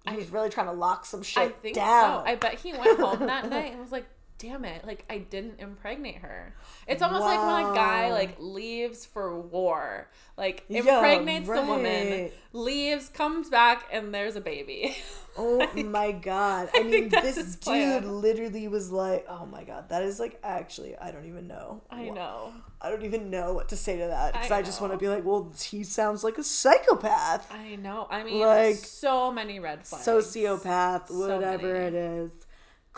[0.08, 2.24] He I- was really trying to lock some shit I think down.
[2.24, 2.30] so.
[2.30, 4.06] I bet he went home that night and was like,
[4.38, 4.86] "Damn it!
[4.86, 6.54] Like I didn't impregnate her."
[6.86, 12.30] It's almost like when a guy like leaves for war, like Yeah, impregnates the woman,
[12.52, 14.96] leaves, comes back, and there's a baby.
[15.40, 16.68] Oh my god.
[16.74, 18.20] I, I mean, this dude plan.
[18.20, 21.80] literally was like, oh my god, that is like actually, I don't even know.
[21.88, 22.52] I Wha- know.
[22.80, 24.98] I don't even know what to say to that because I I, just want to
[24.98, 28.08] be like, well, he sounds like a psychopath, I know.
[28.10, 30.04] I mean, Like, so many red flags.
[30.04, 31.86] sociopath, So whatever many.
[31.86, 32.30] it is.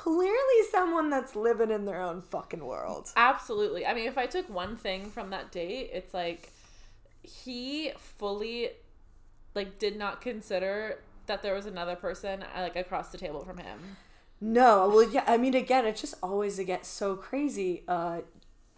[0.00, 3.10] Clearly, someone that's living in their own fucking world.
[3.16, 3.84] Absolutely.
[3.84, 6.50] I mean, if I took one thing from that date, it's like
[7.22, 8.70] he fully
[9.54, 13.58] like did not consider that there was another person uh, like across the table from
[13.58, 13.78] him.
[14.40, 15.24] No, well, yeah.
[15.26, 17.82] I mean, again, it's just always it gets so crazy.
[17.86, 18.22] Uh,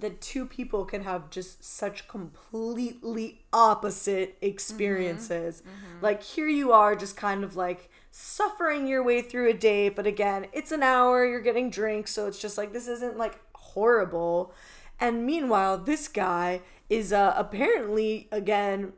[0.00, 5.62] that two people can have just such completely opposite experiences.
[6.00, 10.06] Like here you are, just kind of like suffering your way through a date, but
[10.06, 11.24] again, it's an hour.
[11.24, 14.52] You're getting drinks, so it's just like this isn't like horrible.
[15.00, 18.92] And meanwhile, this guy is uh, apparently again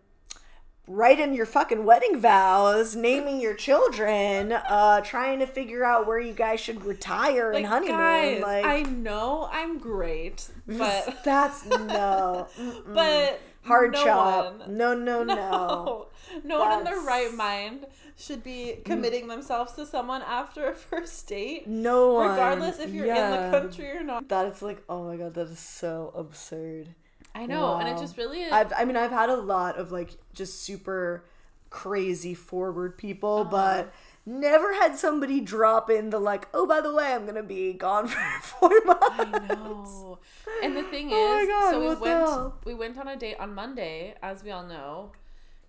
[0.87, 6.35] writing your fucking wedding vows, naming your children, uh, trying to figure out where you
[6.35, 7.97] guys should retire and Like, honeymoon.
[7.97, 12.49] guys, like I know I'm great, but that's no.
[12.87, 14.59] but Hard No chop.
[14.61, 14.77] one.
[14.77, 15.35] No, no, no.
[15.35, 16.07] No,
[16.45, 17.87] no one in their right mind
[18.17, 22.31] should be committing themselves to someone after a first date, No one.
[22.31, 24.29] regardless if you're in the country or not.
[24.29, 26.89] That is like, oh my god, that is so absurd.
[27.35, 28.53] I know, and it just really is.
[28.53, 31.25] I've, I mean, I've had a lot of like just super
[31.71, 33.51] crazy forward people, Uh-huh.
[33.51, 33.93] but
[34.27, 38.09] never had somebody drop in the like, oh, by the way, I'm gonna be gone
[38.09, 39.07] for four months.
[39.11, 40.19] I know.
[40.63, 43.55] And the thing is, Oh God, so we went we went on a date on
[43.55, 45.13] Monday, as we all know,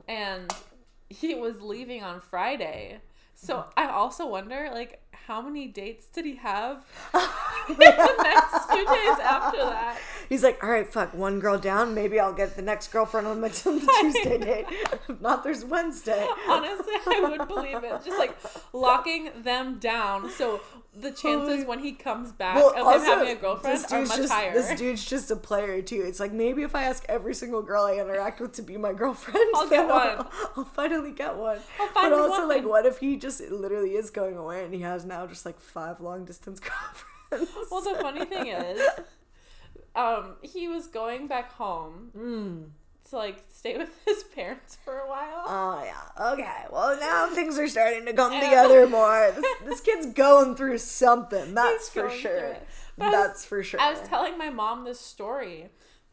[0.08, 0.53] and
[1.10, 2.99] he was leaving on Friday.
[3.36, 3.70] So Mm-hmm.
[3.78, 6.86] I also wonder, like, how many dates did he have
[7.70, 9.97] in the next few days after that?
[10.30, 11.93] He's like, all right, fuck, one girl down.
[11.93, 14.66] Maybe I'll get the next girlfriend on my the Tuesday date.
[15.07, 16.28] If not, there's Wednesday.
[16.47, 18.03] Honestly, I would believe it.
[18.03, 18.36] Just like
[18.74, 20.61] locking them down, so
[20.97, 24.32] the chances when he comes back Well, of him having a girlfriend are much just,
[24.32, 24.53] higher.
[24.53, 26.03] This dude's just a player too.
[26.05, 28.93] It's like maybe if I ask every single girl I interact with to be my
[28.93, 30.28] girlfriend, I'll get I'll, one.
[30.55, 31.59] I'll finally get one.
[31.80, 35.05] I'll but also, like, what if he just literally is going away and he has
[35.08, 37.51] now just like five long distance girlfriends?
[37.72, 38.82] Well, the funny thing is,
[39.95, 42.70] um, he was going back home Mm.
[43.10, 45.43] to like stay with his parents for a while.
[45.47, 46.32] Oh yeah.
[46.34, 46.64] Okay.
[46.72, 49.32] Well, now things are starting to come together more.
[49.36, 51.53] This, this kid's going through something.
[51.53, 52.58] That's for sure.
[52.99, 53.80] I was- That's for sure.
[53.82, 55.70] I was telling my mom this story.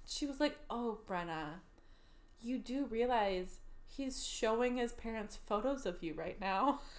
[0.06, 1.60] She was like, "Oh, Brenna,
[2.40, 6.80] you do realize he's showing his parents photos of you right now."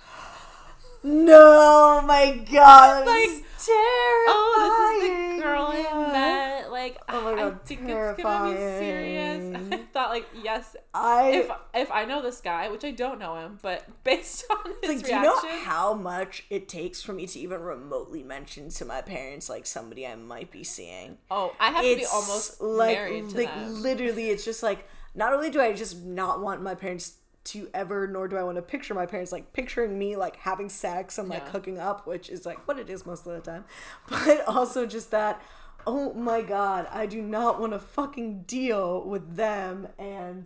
[1.04, 3.06] no, my God.
[3.06, 4.26] Like, terrifying.
[4.28, 6.12] Oh, this is the girl I Yeah.
[6.12, 6.72] met.
[6.72, 9.72] Like, Oh my I God, think it's gonna be serious.
[9.72, 11.30] I thought, like, yes, I.
[11.32, 14.76] if if I know this guy, which I don't know him, but based on his
[14.82, 18.70] It's like, do you know how much it takes for me to even remotely mention
[18.70, 21.18] to my parents like somebody I might be seeing?
[21.32, 23.82] oh, I have to be almost like, married to like them.
[23.84, 28.08] literally, it's just like not only do I just not want my parents to ever,
[28.08, 31.28] nor do I want to picture my parents like picturing me like having sex and
[31.30, 31.52] like Yeah.
[31.52, 33.66] hooking up, which is like what it is most of the time,
[34.10, 35.42] but also just that.
[35.86, 40.46] Oh my god, I do not want to fucking deal with them and.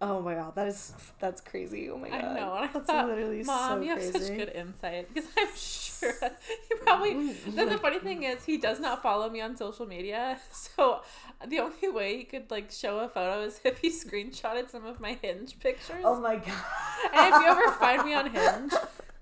[0.00, 1.88] Oh my god, that is that's crazy.
[1.88, 4.12] Oh my god, I know, I that's thought, literally Mom, so you have crazy.
[4.18, 6.12] such good insight because I'm sure
[6.68, 7.32] he probably.
[7.54, 11.00] then the funny thing is, he does not follow me on social media, so
[11.46, 15.00] the only way he could like show a photo is if he screenshotted some of
[15.00, 16.02] my Hinge pictures.
[16.04, 16.64] Oh my god.
[17.14, 18.72] and if you ever find me on Hinge,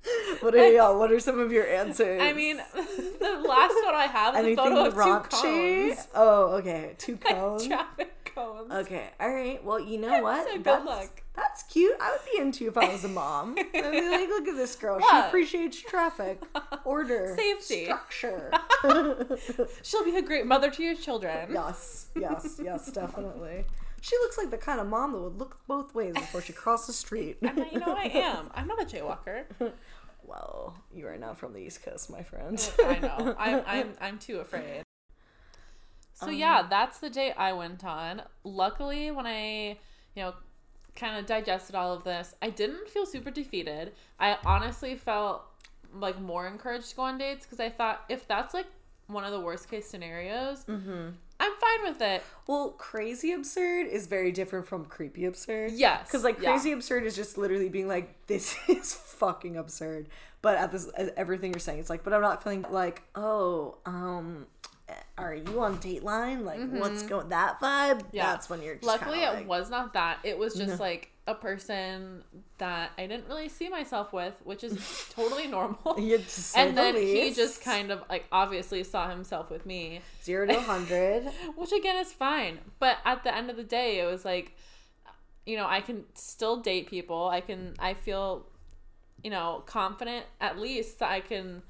[0.41, 0.99] what are y'all?
[0.99, 2.21] What are some of your answers?
[2.21, 4.95] I mean, the last one I have is anything a photo of
[5.31, 7.67] two cones, Oh, okay, two like cones.
[7.67, 8.73] traffic cones.
[8.73, 9.63] Okay, all right.
[9.65, 10.47] Well, you know what?
[10.47, 11.23] So good that's, luck.
[11.37, 11.97] That's cute.
[12.01, 13.55] I would be into if I was a mom.
[13.59, 13.81] I'd be
[14.11, 14.99] like, look at this girl.
[15.01, 16.43] She appreciates traffic,
[16.85, 17.85] order, Safety.
[17.85, 18.51] structure.
[19.83, 21.49] She'll be a great mother to your children.
[21.53, 23.65] yes, yes, yes, definitely.
[24.05, 26.87] She looks like the kind of mom that would look both ways before she crossed
[26.89, 27.39] the street.
[27.41, 28.51] And I- you know I am.
[28.55, 29.45] I'm not a jaywalker.
[30.25, 32.59] well, you are not from the East Coast, my friend.
[32.85, 33.35] I know.
[33.39, 34.83] I'm I'm I'm too afraid.
[36.15, 38.23] So Um, yeah, that's the date I went on.
[38.45, 39.79] Luckily, when I,
[40.15, 40.35] you know,
[40.95, 43.93] kind of digested all of this, I didn't feel super defeated.
[44.21, 45.43] I honestly felt
[45.95, 48.67] like more encouraged to go on dates because I thought if that's like
[49.07, 51.11] one of the worst case scenarios, Mm-hmm.
[51.43, 52.23] I'm fine with it.
[52.47, 55.73] Well, crazy absurd is very different from creepy absurd.
[55.73, 56.51] Yes, Because like yeah.
[56.51, 60.07] crazy absurd is just literally being like, this is fucking absurd.
[60.41, 63.79] But at this, at everything you're saying, it's like, but I'm not feeling like, oh,
[63.87, 64.47] um,
[65.19, 66.45] are you on Dateline?
[66.45, 67.99] Like, what's going that vibe?
[67.99, 68.17] Mm-hmm.
[68.17, 68.27] Yeah.
[68.27, 68.79] That's when you're.
[68.83, 70.19] Luckily, it like, was not that.
[70.23, 72.25] It was just like a person
[72.59, 75.97] that I didn't really see myself with, which is totally normal.
[75.99, 79.65] Yeah, to say and the then he just kind of like obviously saw himself with
[79.65, 81.25] me, zero to hundred.
[81.57, 82.59] which again is fine.
[82.81, 84.57] But at the end of the day, it was like,
[85.47, 87.29] you know, I can still date people.
[87.29, 87.75] I can.
[87.79, 88.47] I feel,
[89.23, 91.63] you know, confident at least that I can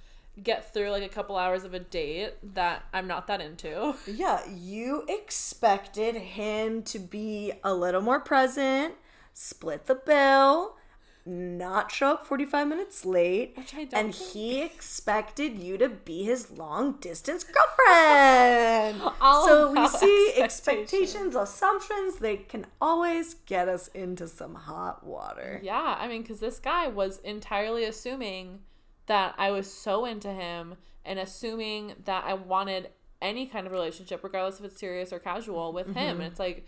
[0.43, 3.95] get through like a couple hours of a date that I'm not that into.
[4.07, 8.95] yeah, you expected him to be a little more present,
[9.33, 10.77] split the bill,
[11.25, 13.55] not show up 45 minutes late.
[13.57, 19.01] Which I don't and think- he expected you to be his long distance girlfriend.
[19.23, 20.41] So we see expectations.
[20.43, 25.61] expectations, assumptions, they can always get us into some hot water.
[25.63, 28.61] Yeah, I mean, because this guy was entirely assuming
[29.07, 34.23] that I was so into him and assuming that I wanted any kind of relationship,
[34.25, 35.95] regardless if it's serious or casual, with him.
[35.95, 36.21] Mm-hmm.
[36.21, 36.67] And it's like,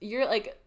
[0.00, 0.58] you're like,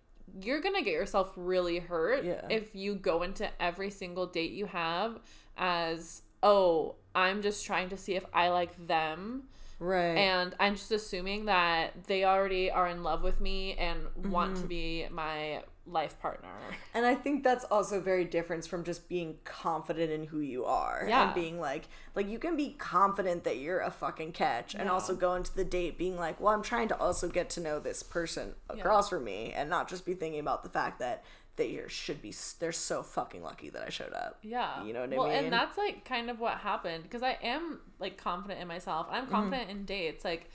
[0.41, 2.45] you're gonna get yourself really hurt Yeah.
[2.49, 5.19] if you go into every single date you have
[5.57, 9.43] as, oh, I'm just trying to see if I like them
[9.81, 10.17] Right.
[10.17, 13.99] And I'm just assuming that they already are in love with me and
[14.29, 14.61] want Mm-hmm.
[14.63, 16.49] to be my life partner.
[16.93, 21.05] And I think that's also very different from just being confident in who you are
[21.07, 21.25] Yeah.
[21.25, 25.15] and being like like you can be confident that you're a fucking catch and also
[25.15, 28.03] go into the date being like, well, I'm trying to also get to know this
[28.03, 31.23] person across from me and not just be thinking about the fact that
[31.59, 34.39] they should be they're so fucking lucky that I showed up.
[34.41, 34.83] Yeah.
[34.83, 35.37] You know what I well, mean?
[35.45, 39.05] and that's like kind of what happened because I am like confident in myself.
[39.11, 39.31] I'm Mm-hmm.
[39.33, 40.23] confident in dates.
[40.25, 40.49] Like,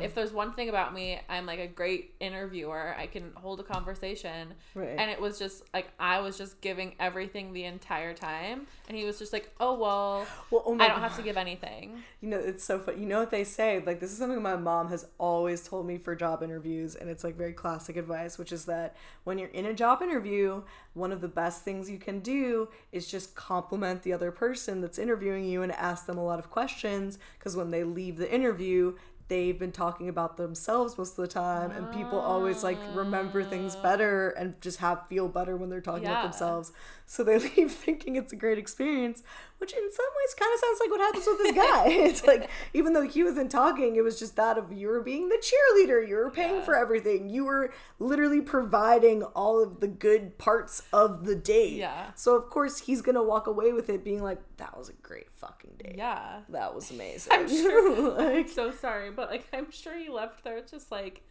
[0.00, 2.94] if there's one thing about me, I'm like a great interviewer.
[2.98, 4.54] I can hold a conversation.
[4.74, 4.96] Right.
[4.98, 9.04] And it was just like I was just giving everything the entire time, and he
[9.04, 12.38] was just like, "Oh well, Well, oh I don't have to give anything." You know,
[12.38, 12.98] it's so fun.
[13.00, 13.80] You know what they say?
[13.86, 17.22] Like, this is something my mom has always told me for job interviews, and it's
[17.22, 20.47] like very classic advice, which is that when you're in a job interview,
[20.94, 24.98] one of the best things you can do is just compliment the other person that's
[24.98, 27.18] interviewing you and ask them a lot of questions.
[27.38, 28.94] Because when they leave the interview,
[29.28, 33.76] they've been talking about themselves most of the time, and people always like remember things
[33.76, 33.82] ah.
[33.82, 36.72] better and just have feel better when they're talking about themselves.
[37.06, 39.22] So they leave thinking it's a great experience,
[39.58, 41.84] which in some ways kind of sounds like what happens with this guy.
[42.08, 45.28] it's like even though he wasn't talking, it was just that of you were being
[45.28, 46.62] the cheerleader, you were paying Yeah.
[46.64, 51.74] for everything, you were literally providing all of the good parts of the date.
[51.76, 52.12] Yeah.
[52.14, 55.30] So of course he's gonna walk away with it being like, "That was a great
[55.32, 55.94] fucking date.
[55.98, 56.40] Yeah.
[56.50, 58.12] That was amazing." I'm sure.
[58.16, 61.22] like, I'm so sorry, but like I'm sure he left there just like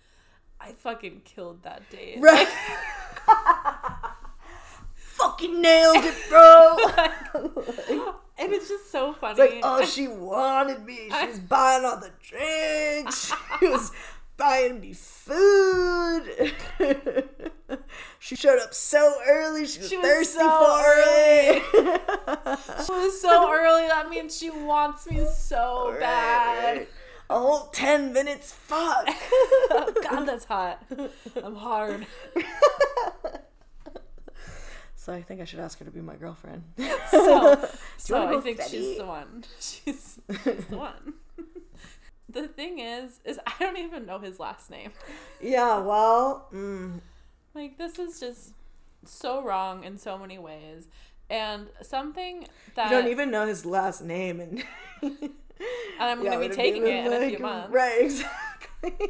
[0.60, 2.18] I fucking killed that date.
[2.20, 2.48] right.
[5.18, 8.14] fucking nailed it, bro.
[8.40, 9.42] And it's just so funny.
[9.42, 11.10] It's like, oh, she wanted me.
[11.10, 13.34] She was buying all the drinks.
[13.60, 13.92] She was
[14.38, 16.54] buying me food.
[18.20, 19.66] she showed up so early.
[19.66, 21.64] She was, She was thirsty so for it.
[21.74, 23.88] It was so early.
[23.88, 26.78] That means she wants me so bad.
[26.78, 26.90] Right.
[27.32, 28.54] A whole 10 minutes.
[28.54, 29.08] Fuck.
[30.04, 30.84] God, that's hot.
[31.44, 32.06] I'm hard.
[35.08, 36.64] So I think I should ask her to be my girlfriend.
[37.10, 38.78] So, so I think steady?
[38.78, 39.44] she's the one.
[39.60, 41.14] She's, she's the one.
[42.30, 44.92] the thing is, is I don't even know his last name.
[45.42, 47.00] yeah, well, mm,
[47.56, 48.54] Like this is just
[49.06, 50.88] so wrong in so many ways.
[51.30, 54.40] And something that you don't even know his last name.
[54.40, 54.64] And
[55.02, 55.34] and
[56.00, 57.74] I'm Yeah, gonna be taking it in a few months.
[57.74, 59.10] Right, exactly.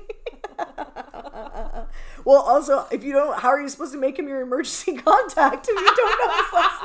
[2.28, 5.65] Well, also, if you don't, how are you supposed to make him your emergency contact
[5.69, 6.84] if you don't know his last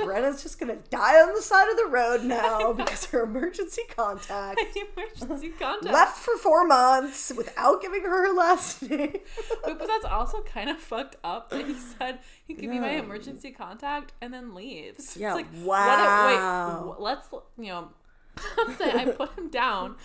[0.00, 0.04] name?
[0.06, 4.58] Brenna's just gonna die on the side of the road now because her emergency contact
[4.96, 5.92] Emergency contact.
[5.92, 9.12] left for four months without giving her her last name.
[9.12, 9.22] Wait,
[9.78, 13.50] but that's also kind of fucked up that he said he could be my emergency
[13.50, 15.14] contact and then leaves.
[15.14, 16.86] Yeah, What if, wow.
[16.98, 17.28] wait, let's,
[17.58, 17.88] you know,
[18.56, 19.96] let's say I put him down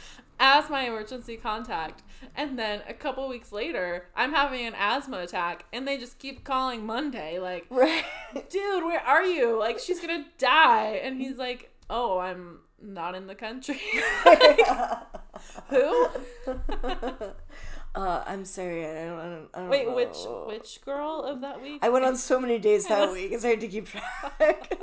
[0.44, 2.04] as my emergency contact,
[2.36, 6.44] and then a couple weeks later, I'm having an asthma attack, and they just keep
[6.44, 8.04] calling Monday, like, right.
[8.50, 9.58] dude, where are you?
[9.58, 11.00] Like, she's gonna die.
[11.02, 13.80] And he's like, oh, I'm not in the country.
[15.70, 16.08] Who?
[17.96, 18.88] Uh, I'm sorry.
[18.88, 19.20] I don't.
[19.20, 19.94] I don't, I don't Wait, know.
[19.94, 20.18] which
[20.48, 21.78] which girl of that week?
[21.84, 23.32] I went on so many dates that week.
[23.32, 24.74] It's hard to keep track.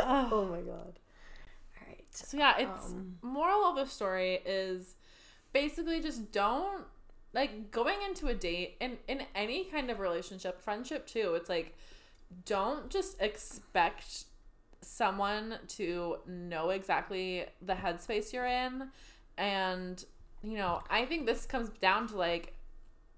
[0.00, 0.98] oh my god.
[2.26, 4.96] So yeah, it's Um, moral of the story is
[5.52, 6.84] basically just don't
[7.32, 11.34] like going into a date and in any kind of relationship, friendship too.
[11.34, 11.74] It's like
[12.44, 14.24] don't just expect
[14.80, 18.88] someone to know exactly the headspace you're in
[19.36, 20.04] and
[20.42, 22.54] you know, I think this comes down to like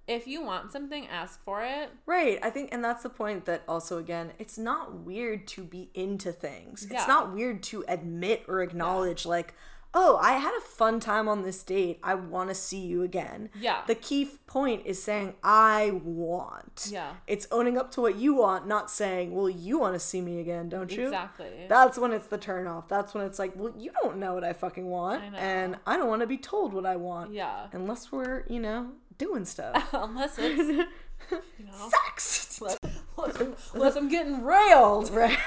[0.06, 1.90] if you want something, ask for it.
[2.06, 2.38] Right.
[2.42, 6.32] I think, and that's the point that also, again, it's not weird to be into
[6.32, 6.86] things.
[6.90, 6.98] Yeah.
[6.98, 9.54] It's not weird to admit or acknowledge, like,
[9.92, 11.98] oh, I had a fun time on this date.
[12.02, 13.50] I want to see you again.
[13.60, 13.82] Yeah.
[13.88, 16.90] The key point is saying, I want.
[16.92, 17.14] Yeah.
[17.26, 20.38] It's owning up to what you want, not saying, well, you want to see me
[20.38, 21.06] again, don't you?
[21.06, 21.66] Exactly.
[21.68, 22.86] That's when it's the turn off.
[22.86, 25.22] That's when it's like, well, you don't know what I fucking want.
[25.24, 25.38] I know.
[25.38, 27.32] And I don't want to be told what I want.
[27.32, 27.66] yeah.
[27.72, 29.88] Unless we're, you know, doing stuff.
[29.92, 30.58] Unless it's
[31.30, 32.60] you know Sex!
[32.60, 32.78] unless
[33.40, 35.10] I'm, unless I'm getting railed.
[35.10, 35.38] right.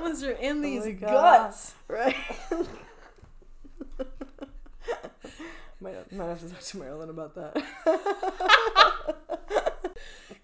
[0.00, 1.74] Once you're in these Oh guts.
[1.88, 2.14] Right.
[5.80, 7.54] might, might have to talk to Marilyn about that.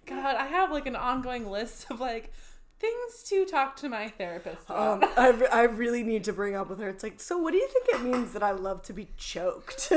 [0.05, 2.33] God, I have like an ongoing list of like
[2.79, 5.03] things to talk to my therapist about.
[5.03, 6.89] Um, I, re- I really need to bring up with her.
[6.89, 9.91] It's like, so what do you think it means that I love to be choked?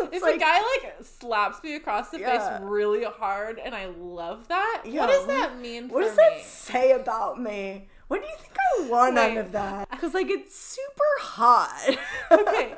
[0.00, 2.58] Yeah, if like, a guy like slaps me across the Yeah.
[2.58, 6.40] face really hard and I love that, Yeah, what does that mean what does that
[6.42, 7.88] say about me?
[8.08, 9.88] What do you think I want out of that?
[9.90, 11.96] Because like it's super hot.
[12.32, 12.74] Okay.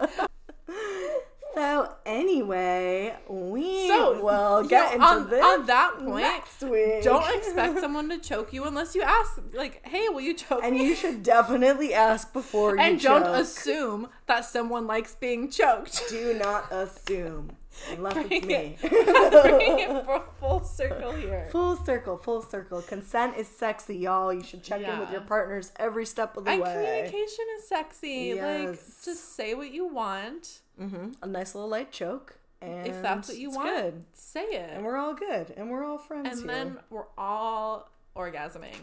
[1.55, 6.63] So anyway, we So, will you get know, into on, this on that point, next
[6.63, 7.03] week.
[7.03, 10.75] don't expect someone to choke you unless you ask, like, "Hey, will you choke and
[10.75, 15.51] me?" And you should definitely ask before you and don't assume that someone likes being
[15.51, 16.05] choked.
[16.09, 17.51] Do not assume,
[17.91, 18.77] unless it's Bring me.
[18.83, 18.91] it-
[19.59, 20.05] Bring it
[20.41, 21.49] full- circle here.
[21.51, 22.83] Full circle, full circle.
[22.83, 24.33] Consent is sexy, y'all.
[24.33, 26.55] You should check in with your partners every step of the way.
[26.55, 26.75] And way.
[27.11, 28.35] communication is sexy.
[28.35, 30.61] Like, just say what you want.
[30.79, 34.05] hmm A nice little light choke, and if that's what you want, good.
[34.15, 34.71] say it.
[34.73, 36.65] And we're all good, and we're all friends and here.
[36.65, 38.77] then we're all orgasming.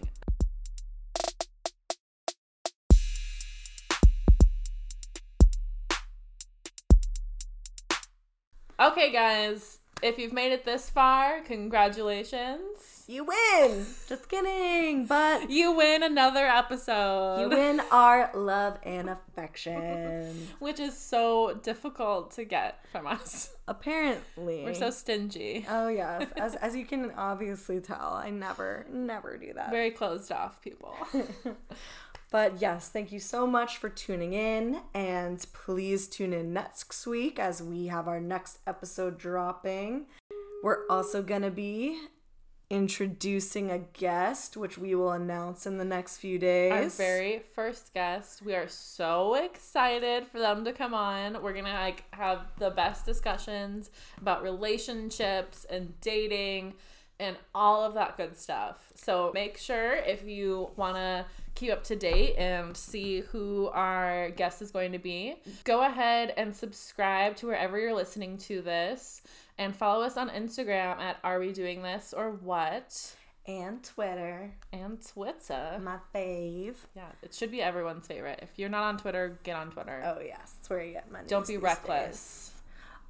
[8.79, 13.03] Okay, guys, if you've made it this far, congratulations.
[13.07, 13.85] you win.
[14.07, 17.41] Just kidding, but You win another episode.
[17.41, 20.47] you win our love and affection.
[20.59, 23.53] Which is so difficult to get from us.
[23.67, 25.65] Apparently, We're so stingy.
[25.69, 29.69] Oh yes, as as you can obviously tell, I never never do that.
[29.71, 30.95] Very closed off people.
[32.31, 37.39] But yes, thank you so much for tuning in, and please tune in next week
[37.39, 40.05] as we have our next episode dropping.
[40.63, 41.99] We're also gonna be
[42.69, 46.71] introducing a guest, which we will announce in the next few days.
[46.71, 48.43] Our very first guest.
[48.43, 51.41] We are so excited for them to come on.
[51.41, 53.89] We're gonna like have the best discussions
[54.21, 56.75] about relationships and dating
[57.19, 58.91] and all of that good stuff.
[58.93, 61.25] So make sure if you wanna
[61.59, 65.35] keep up to date and see who our guest is going to be,
[65.65, 69.21] go ahead and subscribe to wherever you're listening to this.
[69.57, 73.15] And follow us on Instagram at Are We Doing This or What?
[73.47, 75.79] and Twitter, And Twitter.
[75.81, 76.75] my fave.
[76.95, 78.39] Yeah, it should be everyone's favorite.
[78.43, 80.03] If you're not on Twitter, get on Twitter.
[80.05, 81.25] Oh yes, that's where you get money.
[81.27, 82.05] Don't be reckless.
[82.15, 82.48] days.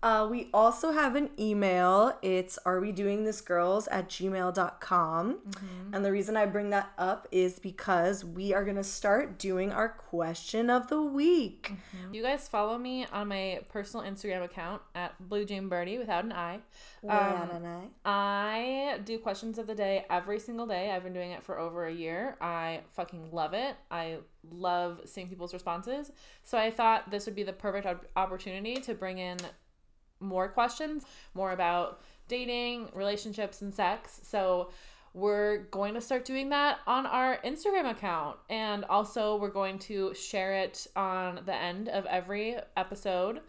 [0.01, 2.17] Uh, we also have an email.
[2.21, 5.33] It's are we doing this girls at gmail.com.
[5.33, 5.93] Mm-hmm.
[5.93, 9.73] And the reason I bring that up is because we are going to start doing
[9.73, 11.73] our question of the week.
[12.13, 16.31] You guys follow me on my personal Instagram account at Blue Jane Birdie without an
[16.31, 16.59] I.
[17.03, 17.87] Rihanna and I.
[18.05, 20.91] I do questions of the day every single day.
[20.91, 22.37] I've been doing it for over a year.
[22.39, 23.75] I fucking love it.
[23.91, 24.19] I
[24.49, 26.11] love seeing people's responses.
[26.43, 29.37] So I thought this would be the perfect op- opportunity to bring in
[30.20, 34.20] more questions, more about dating, relationships, and sex.
[34.24, 34.70] So
[35.13, 38.38] we're going to start doing that on our Instagram account.
[38.49, 43.41] And also, we're going to share it on the end of every episode.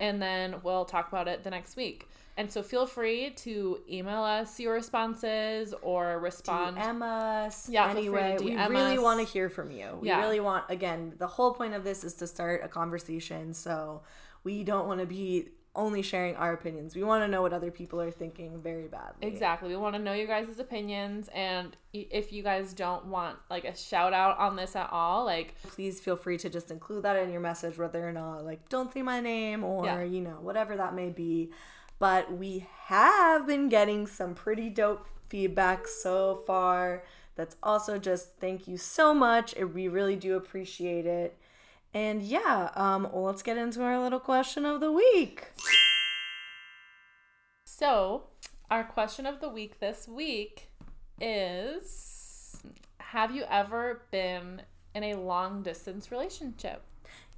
[0.00, 2.08] And then we'll talk about it the next week.
[2.36, 6.76] And so feel free to email us your responses or respond.
[6.76, 7.68] DM us.
[7.68, 9.02] Yeah, feel free to anyway, we really us.
[9.02, 9.96] want to hear from you.
[10.00, 10.20] We Yeah.
[10.20, 13.54] really want, again, the whole point of this is to start a conversation.
[13.54, 14.02] So
[14.42, 16.94] we don't want to be only sharing our opinions.
[16.94, 19.26] We want to know what other people are thinking very badly.
[19.26, 19.68] Exactly.
[19.68, 21.28] We want to know your guys' opinions.
[21.34, 25.54] And if you guys don't want like a shout out on this at all, like
[25.62, 28.92] please feel free to just include that in your message, whether or not, like, don't
[28.92, 30.02] say my name or, Yeah.
[30.02, 31.50] you know, whatever that may be.
[31.98, 37.02] But we have been getting some pretty dope feedback so far.
[37.36, 39.56] That's also just thank you so much.
[39.56, 41.36] We really do appreciate it.
[41.94, 45.52] And yeah, um, well, let's get into our little question of the week.
[47.64, 48.24] So,
[48.68, 50.70] our question of the week this week
[51.20, 52.56] is
[52.98, 54.62] Have you ever been
[54.94, 56.82] in a long distance relationship?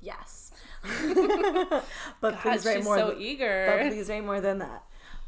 [0.01, 0.53] Yes.
[0.93, 1.83] but
[2.23, 2.97] God, please write more.
[2.99, 3.67] so th- eager.
[3.69, 4.85] but please write more than that.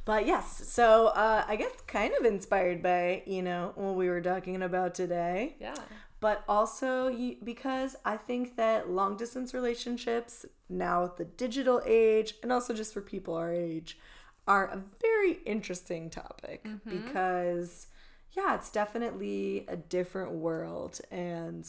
[0.07, 4.23] But yes, so uh, I guess kind of inspired by you know what we were
[4.23, 5.75] talking about today, yeah.
[6.21, 12.35] But also you, because I think that long distance relationships now with the digital age
[12.43, 13.99] and also just for people our age
[14.47, 16.91] are a very interesting topic mm-hmm.
[16.91, 17.87] because
[18.33, 21.67] yeah, it's definitely a different world and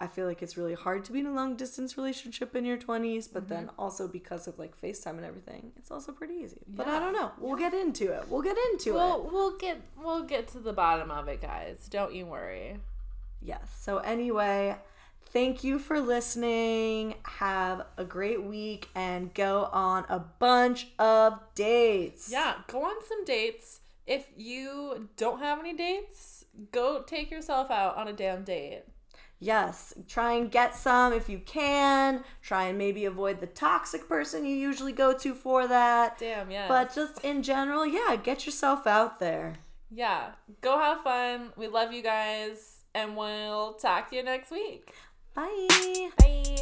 [0.00, 2.76] I feel like it's really hard to be in a long distance relationship in your
[2.76, 3.80] 20s, but then mm-hmm.
[3.80, 6.60] also because of like FaceTime and everything, it's also pretty easy.
[6.68, 7.32] But I don't know.
[7.38, 8.28] We'll get into it.
[8.28, 9.32] We'll get into We'll it.
[9.32, 11.88] we'll get we'll get to the bottom of it, guys.
[11.90, 12.76] Don't you worry.
[13.40, 13.62] Yes.
[13.80, 14.76] So anyway,
[15.32, 17.14] thank you for listening.
[17.24, 22.30] Have a great week and go on a bunch of dates.
[22.30, 23.80] Yeah, go on some dates.
[24.06, 28.84] If you don't have any dates, go take yourself out on a damn date.
[29.38, 32.24] yes, try and get some if you can.
[32.42, 36.18] Try and maybe avoid the toxic person you usually go to for that.
[36.18, 36.66] Damn, yeah.
[36.68, 39.56] But just in general, yeah, get yourself out there.
[39.90, 40.30] yeah,
[40.62, 41.52] go have fun.
[41.56, 44.92] We love you guys, and we'll talk to you next week.
[45.34, 46.10] Bye.
[46.18, 46.56] Bye.